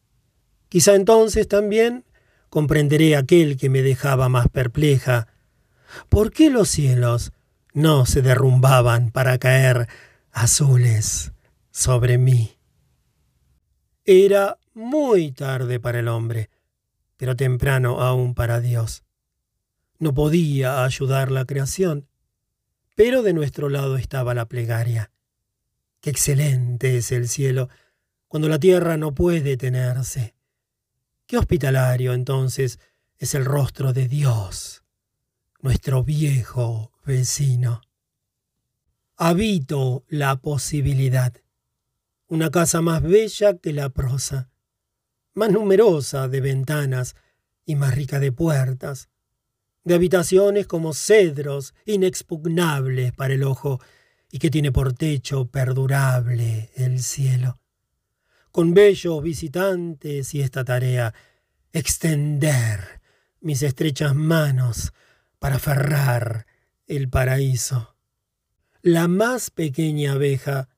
Quizá 0.69 0.95
entonces 0.95 1.49
también 1.49 2.05
comprenderé 2.51 3.17
aquel 3.17 3.57
que 3.57 3.71
me 3.71 3.83
dejaba 3.83 4.29
más 4.29 4.49
perpleja. 4.49 5.29
¿Por 6.09 6.33
qué 6.33 6.51
los 6.51 6.69
cielos 6.69 7.33
no 7.73 8.05
se 8.05 8.21
derrumbaban 8.21 9.11
para 9.11 9.39
caer 9.39 9.89
azules 10.33 11.33
sobre 11.71 12.19
mí? 12.19 12.59
Era 14.05 14.59
muy 14.75 15.33
tarde 15.33 15.81
para 15.81 16.01
el 16.01 16.09
hombre, 16.09 16.51
pero 17.17 17.37
temprano 17.37 18.01
aún 18.01 18.35
para 18.35 18.61
Dios. 18.61 19.05
No 19.99 20.13
podía 20.13 20.85
ayudar 20.85 21.31
la 21.31 21.45
creación, 21.45 22.09
pero 22.95 23.23
de 23.23 23.33
nuestro 23.33 23.69
lado 23.69 23.97
estaba 23.97 24.35
la 24.35 24.47
plegaria. 24.47 25.11
Qué 26.07 26.11
excelente 26.11 26.99
es 26.99 27.11
el 27.11 27.29
cielo 27.29 27.69
cuando 28.29 28.49
la 28.49 28.61
tierra 28.61 28.97
no 28.97 29.13
puede 29.13 29.57
tenerse. 29.57 30.37
Qué 31.27 31.37
hospitalario 31.37 32.13
entonces 32.13 32.79
es 33.19 33.35
el 33.35 33.45
rostro 33.45 33.93
de 33.93 34.07
Dios, 34.07 34.85
nuestro 35.63 36.05
viejo 36.05 36.93
vecino. 37.05 37.81
Habito 39.17 40.05
la 40.07 40.37
posibilidad 40.37 41.35
una 42.29 42.53
casa 42.53 42.81
más 42.83 43.03
bella 43.03 43.59
que 43.59 43.73
la 43.73 43.89
prosa, 43.89 44.49
más 45.35 45.51
numerosa 45.51 46.29
de 46.29 46.41
ventanas 46.41 47.17
y 47.65 47.75
más 47.75 47.97
rica 47.97 48.21
de 48.21 48.31
puertas, 48.31 49.09
de 49.83 49.97
habitaciones 49.97 50.69
como 50.69 50.95
cedros 50.95 51.75
inexpugnables 51.85 53.13
para 53.13 53.35
el 53.35 53.43
ojo 53.43 53.81
y 54.31 54.39
que 54.39 54.51
tiene 54.51 54.73
por 54.73 54.93
techo 54.93 55.47
perdurable 55.47 56.71
el 56.75 57.01
cielo. 57.01 57.61
Con 58.51 58.75
bellos 58.75 59.23
visitantes 59.23 60.35
y 60.35 60.41
esta 60.41 60.65
tarea, 60.65 61.15
extender 61.73 63.01
mis 63.41 63.63
estrechas 63.63 64.15
manos 64.15 64.93
para 65.39 65.57
aferrar 65.57 66.47
el 66.87 67.09
paraíso. 67.09 67.97
La 68.83 69.09
más 69.09 69.51
pequeña 69.51 70.13
abeja 70.13 70.69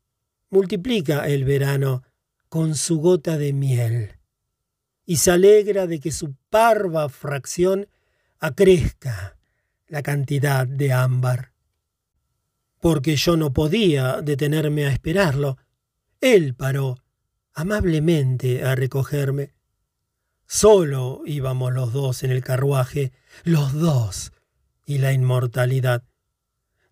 multiplica 0.50 1.26
el 1.28 1.44
verano 1.44 2.02
con 2.48 2.74
su 2.74 2.98
gota 2.98 3.36
de 3.36 3.52
miel 3.52 4.18
y 5.04 5.16
se 5.16 5.30
alegra 5.30 5.86
de 5.86 6.00
que 6.00 6.12
su 6.12 6.34
parva 6.50 7.08
fracción 7.08 7.88
acrezca 8.40 9.36
la 9.86 10.02
cantidad 10.02 10.66
de 10.66 10.92
ámbar. 10.92 11.52
Porque 12.80 13.16
yo 13.16 13.36
no 13.36 13.52
podía 13.52 14.20
detenerme 14.22 14.86
a 14.86 14.92
esperarlo, 14.92 15.58
él 16.20 16.54
paró 16.54 16.98
amablemente 17.54 18.64
a 18.64 18.74
recogerme. 18.74 19.54
Solo 20.46 21.22
íbamos 21.26 21.72
los 21.72 21.92
dos 21.92 22.22
en 22.22 22.30
el 22.30 22.42
carruaje, 22.42 23.12
los 23.44 23.72
dos 23.72 24.32
y 24.86 24.98
la 24.98 25.12
inmortalidad. 25.12 26.04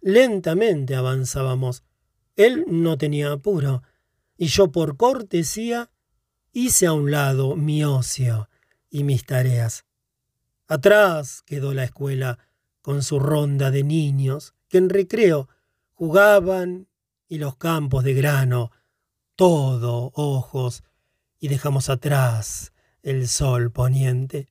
Lentamente 0.01 0.95
avanzábamos, 0.95 1.83
él 2.37 2.65
no 2.69 2.99
tenía 2.99 3.33
apuro, 3.33 3.83
y 4.37 4.47
yo 4.47 4.71
por 4.71 4.97
cortesía 4.97 5.91
hice 6.53 6.87
a 6.87 6.93
un 6.93 7.11
lado 7.11 7.57
mi 7.57 7.85
ocio 7.85 8.49
y 8.91 9.05
mis 9.05 9.25
tareas. 9.25 9.85
Atrás 10.69 11.43
quedó 11.47 11.73
la 11.75 11.85
escuela 11.85 12.39
con 12.83 13.03
su 13.03 13.19
ronda 13.19 13.71
de 13.71 13.85
niños 13.85 14.55
que 14.69 14.79
en 14.79 14.91
recreo 14.91 15.49
jugaban 15.97 16.87
y 17.29 17.39
los 17.39 17.57
campos 17.57 18.05
de 18.05 18.15
grano, 18.15 18.71
todo 19.35 20.13
ojos, 20.15 20.85
y 21.41 21.49
dejamos 21.49 21.91
atrás 21.91 22.73
el 23.03 23.27
sol 23.27 23.73
poniente. 23.73 24.49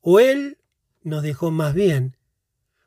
O 0.00 0.20
él 0.20 0.58
nos 1.02 1.22
dejó 1.22 1.50
más 1.50 1.72
bien. 1.72 2.16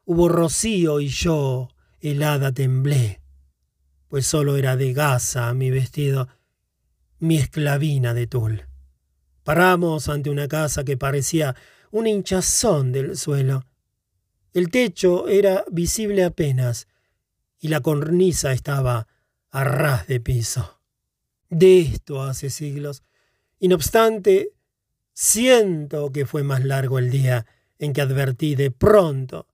Hubo 0.05 0.29
rocío 0.29 0.99
y 0.99 1.07
yo 1.07 1.69
helada 1.99 2.51
temblé 2.51 3.21
pues 4.11 4.27
solo 4.27 4.57
era 4.57 4.75
de 4.75 4.91
gasa 4.91 5.53
mi 5.53 5.71
vestido, 5.71 6.27
mi 7.19 7.37
esclavina 7.37 8.13
de 8.13 8.27
tul. 8.27 8.65
Paramos 9.45 10.09
ante 10.09 10.29
una 10.29 10.49
casa 10.49 10.83
que 10.83 10.97
parecía 10.97 11.55
un 11.91 12.07
hinchazón 12.07 12.91
del 12.91 13.15
suelo. 13.15 13.63
El 14.51 14.69
techo 14.69 15.29
era 15.29 15.63
visible 15.71 16.25
apenas 16.25 16.89
y 17.61 17.69
la 17.69 17.79
cornisa 17.79 18.51
estaba 18.51 19.07
a 19.51 19.63
ras 19.63 20.07
de 20.07 20.19
piso. 20.19 20.81
De 21.49 21.79
esto 21.81 22.23
hace 22.23 22.49
siglos, 22.49 23.03
y 23.59 23.67
no 23.67 23.75
obstante, 23.75 24.49
siento 25.13 26.11
que 26.11 26.25
fue 26.25 26.43
más 26.43 26.65
largo 26.65 26.97
el 26.97 27.11
día 27.11 27.45
en 27.77 27.93
que 27.93 28.01
advertí 28.01 28.55
de 28.55 28.71
pronto 28.71 29.47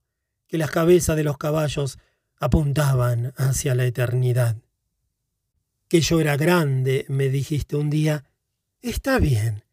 que 0.46 0.56
las 0.56 0.70
cabezas 0.70 1.16
de 1.16 1.24
los 1.24 1.36
caballos 1.36 1.98
apuntaban 2.38 3.34
hacia 3.36 3.74
la 3.74 3.84
eternidad. 3.84 4.56
Que 5.88 6.00
yo 6.00 6.20
era 6.20 6.36
grande, 6.36 7.04
me 7.08 7.28
dijiste 7.28 7.76
un 7.76 7.90
día, 7.90 8.24
está 8.80 9.18
bien, 9.18 9.64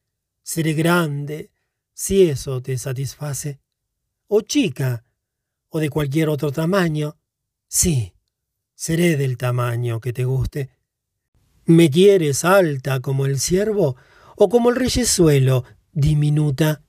seré 0.43 0.73
grande, 0.73 1.51
si 1.93 2.23
eso 2.29 2.61
te 2.61 2.77
satisface. 2.77 3.59
O 4.27 4.41
chica, 4.41 5.05
o 5.69 5.79
de 5.79 5.89
cualquier 5.89 6.27
otro 6.27 6.51
tamaño, 6.51 7.15
sí, 7.67 8.14
seré 8.85 9.17
del 9.17 9.35
tamaño 9.35 9.99
que 9.99 10.13
te 10.13 10.25
guste. 10.25 10.69
¿Me 11.65 11.89
quieres 11.89 12.45
alta 12.45 12.99
como 12.99 13.25
el 13.25 13.39
ciervo 13.39 13.95
o 14.35 14.47
como 14.47 14.69
el 14.69 14.75
reyesuelo, 14.75 15.63
diminuta? 15.91 16.83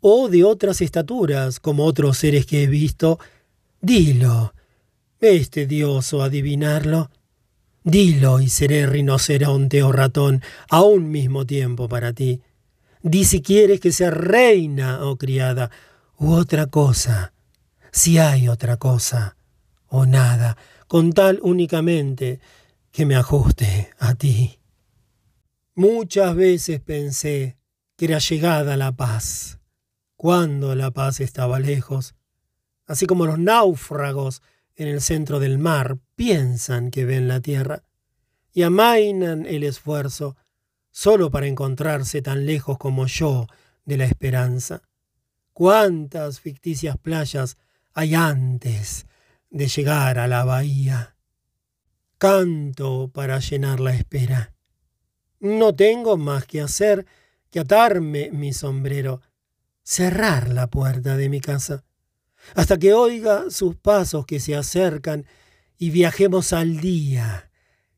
¿O 0.00 0.28
de 0.28 0.44
otras 0.44 0.82
estaturas 0.82 1.58
como 1.58 1.86
otros 1.86 2.18
seres 2.18 2.44
que 2.44 2.64
he 2.64 2.66
visto? 2.66 3.18
Dilo. 3.80 4.52
¿Es 5.18 5.48
tedioso 5.48 6.22
adivinarlo? 6.22 7.10
Dilo 7.82 8.40
y 8.40 8.50
seré 8.50 8.86
rinoceronte 8.86 9.82
o 9.82 9.92
ratón 9.92 10.42
a 10.68 10.82
un 10.82 11.10
mismo 11.10 11.46
tiempo 11.46 11.88
para 11.88 12.12
ti. 12.12 12.42
Di 13.02 13.24
si 13.24 13.40
quieres 13.40 13.80
que 13.80 13.90
sea 13.90 14.10
reina 14.10 15.02
o 15.06 15.16
criada 15.16 15.70
u 16.18 16.34
otra 16.34 16.66
cosa, 16.66 17.32
si 17.90 18.18
hay 18.18 18.48
otra 18.48 18.76
cosa 18.76 19.38
o 19.88 20.04
nada, 20.04 20.58
con 20.86 21.12
tal 21.12 21.40
únicamente 21.42 22.40
que 22.92 23.06
me 23.06 23.16
ajuste 23.16 23.90
a 23.98 24.14
ti. 24.14 24.60
Muchas 25.74 26.34
veces 26.34 26.80
pensé 26.80 27.56
que 27.96 28.06
era 28.06 28.18
llegada 28.18 28.76
la 28.76 28.92
paz, 28.92 29.58
cuando 30.16 30.74
la 30.74 30.90
paz 30.90 31.20
estaba 31.20 31.60
lejos, 31.60 32.14
así 32.86 33.06
como 33.06 33.26
los 33.26 33.38
náufragos 33.38 34.42
en 34.76 34.88
el 34.88 35.00
centro 35.00 35.40
del 35.40 35.58
mar 35.58 35.98
piensan 36.14 36.90
que 36.90 37.04
ven 37.04 37.28
la 37.28 37.40
tierra 37.40 37.82
y 38.52 38.62
amainan 38.62 39.44
el 39.44 39.64
esfuerzo 39.64 40.36
solo 40.90 41.30
para 41.30 41.46
encontrarse 41.46 42.22
tan 42.22 42.46
lejos 42.46 42.78
como 42.78 43.06
yo 43.06 43.46
de 43.84 43.98
la 43.98 44.04
esperanza. 44.06 44.82
¿Cuántas 45.52 46.40
ficticias 46.40 46.96
playas 46.96 47.56
hay 47.92 48.14
antes 48.14 49.06
de 49.56 49.68
llegar 49.68 50.18
a 50.18 50.28
la 50.28 50.44
bahía? 50.44 51.16
canto 52.18 53.10
para 53.12 53.38
llenar 53.40 53.80
la 53.80 53.94
espera. 53.94 54.54
No 55.40 55.74
tengo 55.74 56.16
más 56.16 56.46
que 56.46 56.60
hacer 56.60 57.06
que 57.50 57.60
atarme 57.60 58.30
mi 58.32 58.52
sombrero, 58.52 59.20
cerrar 59.82 60.48
la 60.48 60.68
puerta 60.68 61.16
de 61.16 61.28
mi 61.28 61.40
casa, 61.40 61.84
hasta 62.54 62.78
que 62.78 62.92
oiga 62.92 63.50
sus 63.50 63.76
pasos 63.76 64.26
que 64.26 64.40
se 64.40 64.56
acercan 64.56 65.26
y 65.78 65.90
viajemos 65.90 66.52
al 66.52 66.80
día 66.80 67.50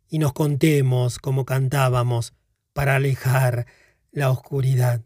y 0.09 0.18
nos 0.18 0.32
contemos 0.32 1.18
como 1.18 1.44
cantábamos 1.44 2.34
para 2.72 2.96
alejar 2.96 3.66
la 4.11 4.30
oscuridad. 4.30 5.02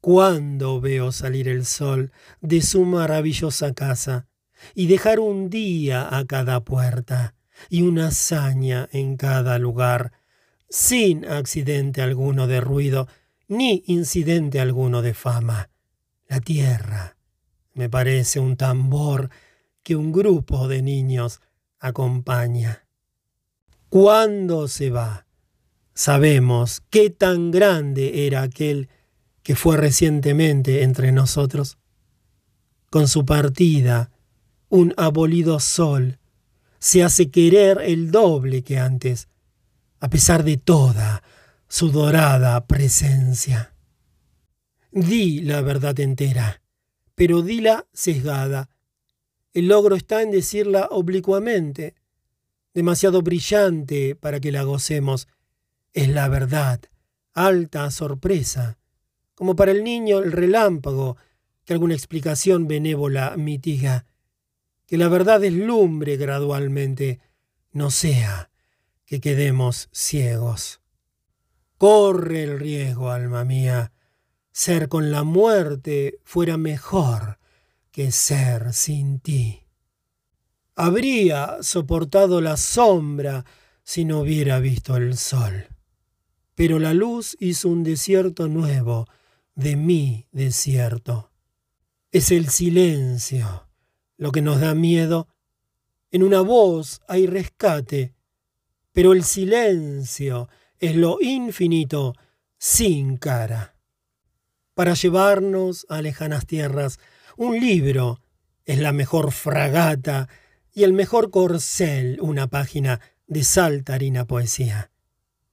Cuando 0.00 0.80
veo 0.80 1.12
salir 1.12 1.48
el 1.48 1.66
sol 1.66 2.12
de 2.40 2.62
su 2.62 2.84
maravillosa 2.84 3.74
casa 3.74 4.27
y 4.74 4.86
dejar 4.86 5.20
un 5.20 5.50
día 5.50 6.08
a 6.16 6.24
cada 6.24 6.60
puerta? 6.60 7.34
y 7.68 7.82
una 7.82 8.08
hazaña 8.08 8.88
en 8.92 9.16
cada 9.16 9.58
lugar, 9.58 10.12
sin 10.68 11.24
accidente 11.24 12.02
alguno 12.02 12.46
de 12.46 12.60
ruido, 12.60 13.08
ni 13.48 13.82
incidente 13.86 14.60
alguno 14.60 15.02
de 15.02 15.14
fama. 15.14 15.70
La 16.26 16.40
tierra 16.40 17.16
me 17.74 17.88
parece 17.88 18.40
un 18.40 18.56
tambor 18.56 19.30
que 19.82 19.96
un 19.96 20.12
grupo 20.12 20.68
de 20.68 20.82
niños 20.82 21.40
acompaña. 21.78 22.86
¿Cuándo 23.88 24.68
se 24.68 24.90
va? 24.90 25.26
Sabemos 25.94 26.82
qué 26.90 27.10
tan 27.10 27.50
grande 27.50 28.26
era 28.26 28.42
aquel 28.42 28.88
que 29.42 29.56
fue 29.56 29.78
recientemente 29.78 30.82
entre 30.82 31.10
nosotros. 31.10 31.78
Con 32.90 33.08
su 33.08 33.24
partida, 33.24 34.10
un 34.68 34.94
abolido 34.96 35.60
sol 35.60 36.18
se 36.78 37.02
hace 37.02 37.30
querer 37.30 37.80
el 37.82 38.10
doble 38.10 38.62
que 38.62 38.78
antes, 38.78 39.28
a 40.00 40.08
pesar 40.08 40.44
de 40.44 40.56
toda 40.56 41.22
su 41.66 41.90
dorada 41.90 42.66
presencia. 42.66 43.74
Di 44.90 45.40
la 45.40 45.60
verdad 45.60 45.98
entera, 46.00 46.62
pero 47.14 47.42
dila 47.42 47.86
sesgada. 47.92 48.70
El 49.52 49.68
logro 49.68 49.96
está 49.96 50.22
en 50.22 50.30
decirla 50.30 50.88
oblicuamente, 50.90 51.94
demasiado 52.74 53.22
brillante 53.22 54.14
para 54.14 54.38
que 54.40 54.52
la 54.52 54.62
gocemos. 54.62 55.26
Es 55.92 56.08
la 56.08 56.28
verdad, 56.28 56.80
alta 57.34 57.90
sorpresa, 57.90 58.78
como 59.34 59.56
para 59.56 59.72
el 59.72 59.82
niño 59.82 60.18
el 60.18 60.32
relámpago 60.32 61.16
que 61.64 61.72
alguna 61.72 61.94
explicación 61.94 62.68
benévola 62.68 63.36
mitiga 63.36 64.06
que 64.88 64.96
la 64.96 65.08
verdad 65.08 65.40
deslumbre 65.40 66.16
gradualmente, 66.16 67.20
no 67.72 67.90
sea 67.90 68.50
que 69.04 69.20
quedemos 69.20 69.90
ciegos. 69.92 70.80
Corre 71.76 72.44
el 72.44 72.58
riesgo, 72.58 73.10
alma 73.10 73.44
mía, 73.44 73.92
ser 74.50 74.88
con 74.88 75.10
la 75.10 75.24
muerte 75.24 76.20
fuera 76.24 76.56
mejor 76.56 77.38
que 77.90 78.10
ser 78.12 78.72
sin 78.72 79.20
ti. 79.20 79.66
Habría 80.74 81.58
soportado 81.60 82.40
la 82.40 82.56
sombra 82.56 83.44
si 83.84 84.06
no 84.06 84.20
hubiera 84.20 84.58
visto 84.58 84.96
el 84.96 85.18
sol. 85.18 85.66
Pero 86.54 86.78
la 86.78 86.94
luz 86.94 87.36
hizo 87.40 87.68
un 87.68 87.84
desierto 87.84 88.48
nuevo 88.48 89.06
de 89.54 89.76
mi 89.76 90.26
desierto. 90.32 91.30
Es 92.10 92.30
el 92.30 92.48
silencio 92.48 93.67
lo 94.18 94.30
que 94.32 94.42
nos 94.42 94.60
da 94.60 94.74
miedo. 94.74 95.28
En 96.10 96.22
una 96.22 96.42
voz 96.42 97.00
hay 97.08 97.26
rescate, 97.26 98.12
pero 98.92 99.14
el 99.14 99.24
silencio 99.24 100.48
es 100.78 100.94
lo 100.94 101.18
infinito 101.20 102.14
sin 102.58 103.16
cara. 103.16 103.74
Para 104.74 104.94
llevarnos 104.94 105.86
a 105.88 106.02
lejanas 106.02 106.46
tierras, 106.46 106.98
un 107.36 107.58
libro 107.58 108.20
es 108.64 108.78
la 108.78 108.92
mejor 108.92 109.32
fragata 109.32 110.28
y 110.74 110.84
el 110.84 110.92
mejor 110.92 111.30
corcel 111.30 112.18
una 112.20 112.48
página 112.48 113.00
de 113.26 113.44
saltarina 113.44 114.26
poesía. 114.26 114.90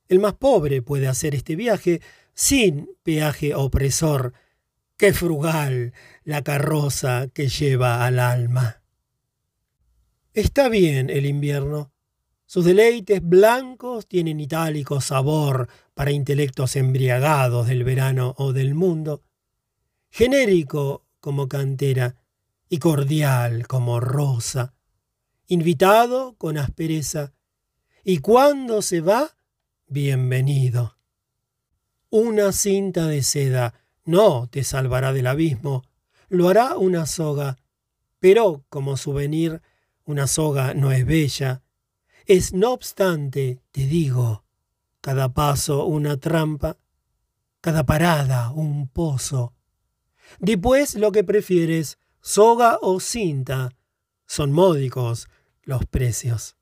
El 0.07 0.20
más 0.20 0.34
pobre 0.34 0.82
puede 0.82 1.07
hacer 1.07 1.34
este 1.34 1.55
viaje 1.55 2.01
sin 2.34 2.89
peaje 3.03 3.55
opresor, 3.55 4.34
Qué 4.98 5.12
frugal 5.12 5.91
la 6.24 6.41
carroza 6.41 7.28
que 7.34 7.50
lleva 7.50 8.06
al 8.06 8.18
alma. 8.18 8.82
Está 10.34 10.70
bien 10.70 11.10
el 11.10 11.26
invierno. 11.26 11.91
Sus 12.46 12.64
deleites 12.64 13.22
blancos 13.22 14.08
tienen 14.08 14.39
itálico 14.39 15.02
sabor 15.02 15.68
para 15.93 16.12
intelectos 16.12 16.78
embriagados 16.78 17.68
del 17.68 17.84
verano 17.84 18.36
o 18.38 18.54
del 18.54 18.74
mundo. 18.74 19.22
Genérico 20.10 21.06
como 21.20 21.50
cantera 21.50 22.16
y 22.70 22.78
cordial 22.80 23.68
como 23.68 24.00
rosa. 24.00 24.76
Invitado 25.48 26.38
con 26.38 26.58
aspereza. 26.58 27.34
Y 28.06 28.20
cuando 28.20 28.82
se 28.82 29.02
va, 29.02 29.38
bienvenido. 29.88 30.98
Una 32.10 32.54
cinta 32.54 33.08
de 33.08 33.24
seda 33.24 33.85
no 34.06 34.47
te 34.47 34.64
salvará 34.64 35.12
del 35.12 35.28
abismo, 35.28 35.84
lo 36.30 36.49
hará 36.49 36.78
una 36.78 37.06
soga, 37.06 37.58
pero 38.20 38.64
como 38.70 38.97
souvenir 38.97 39.62
una 40.06 40.28
soga 40.28 40.74
no 40.74 40.91
es 40.91 41.06
bella. 41.06 41.64
Es 42.26 42.53
no 42.53 42.72
obstante, 42.72 43.62
te 43.72 43.86
digo, 43.86 44.45
cada 45.01 45.34
paso 45.34 45.86
una 45.86 46.18
trampa, 46.18 46.78
cada 47.62 47.86
parada 47.86 48.51
un 48.51 48.88
pozo. 48.88 49.53
Di 50.39 50.58
pues 50.58 50.95
lo 50.95 51.12
que 51.12 51.24
prefieres, 51.24 51.99
soga 52.22 52.80
o 52.82 52.99
cinta, 52.99 53.72
son 54.26 54.51
módicos 54.51 55.28
los 55.64 55.86
precios. 55.86 56.56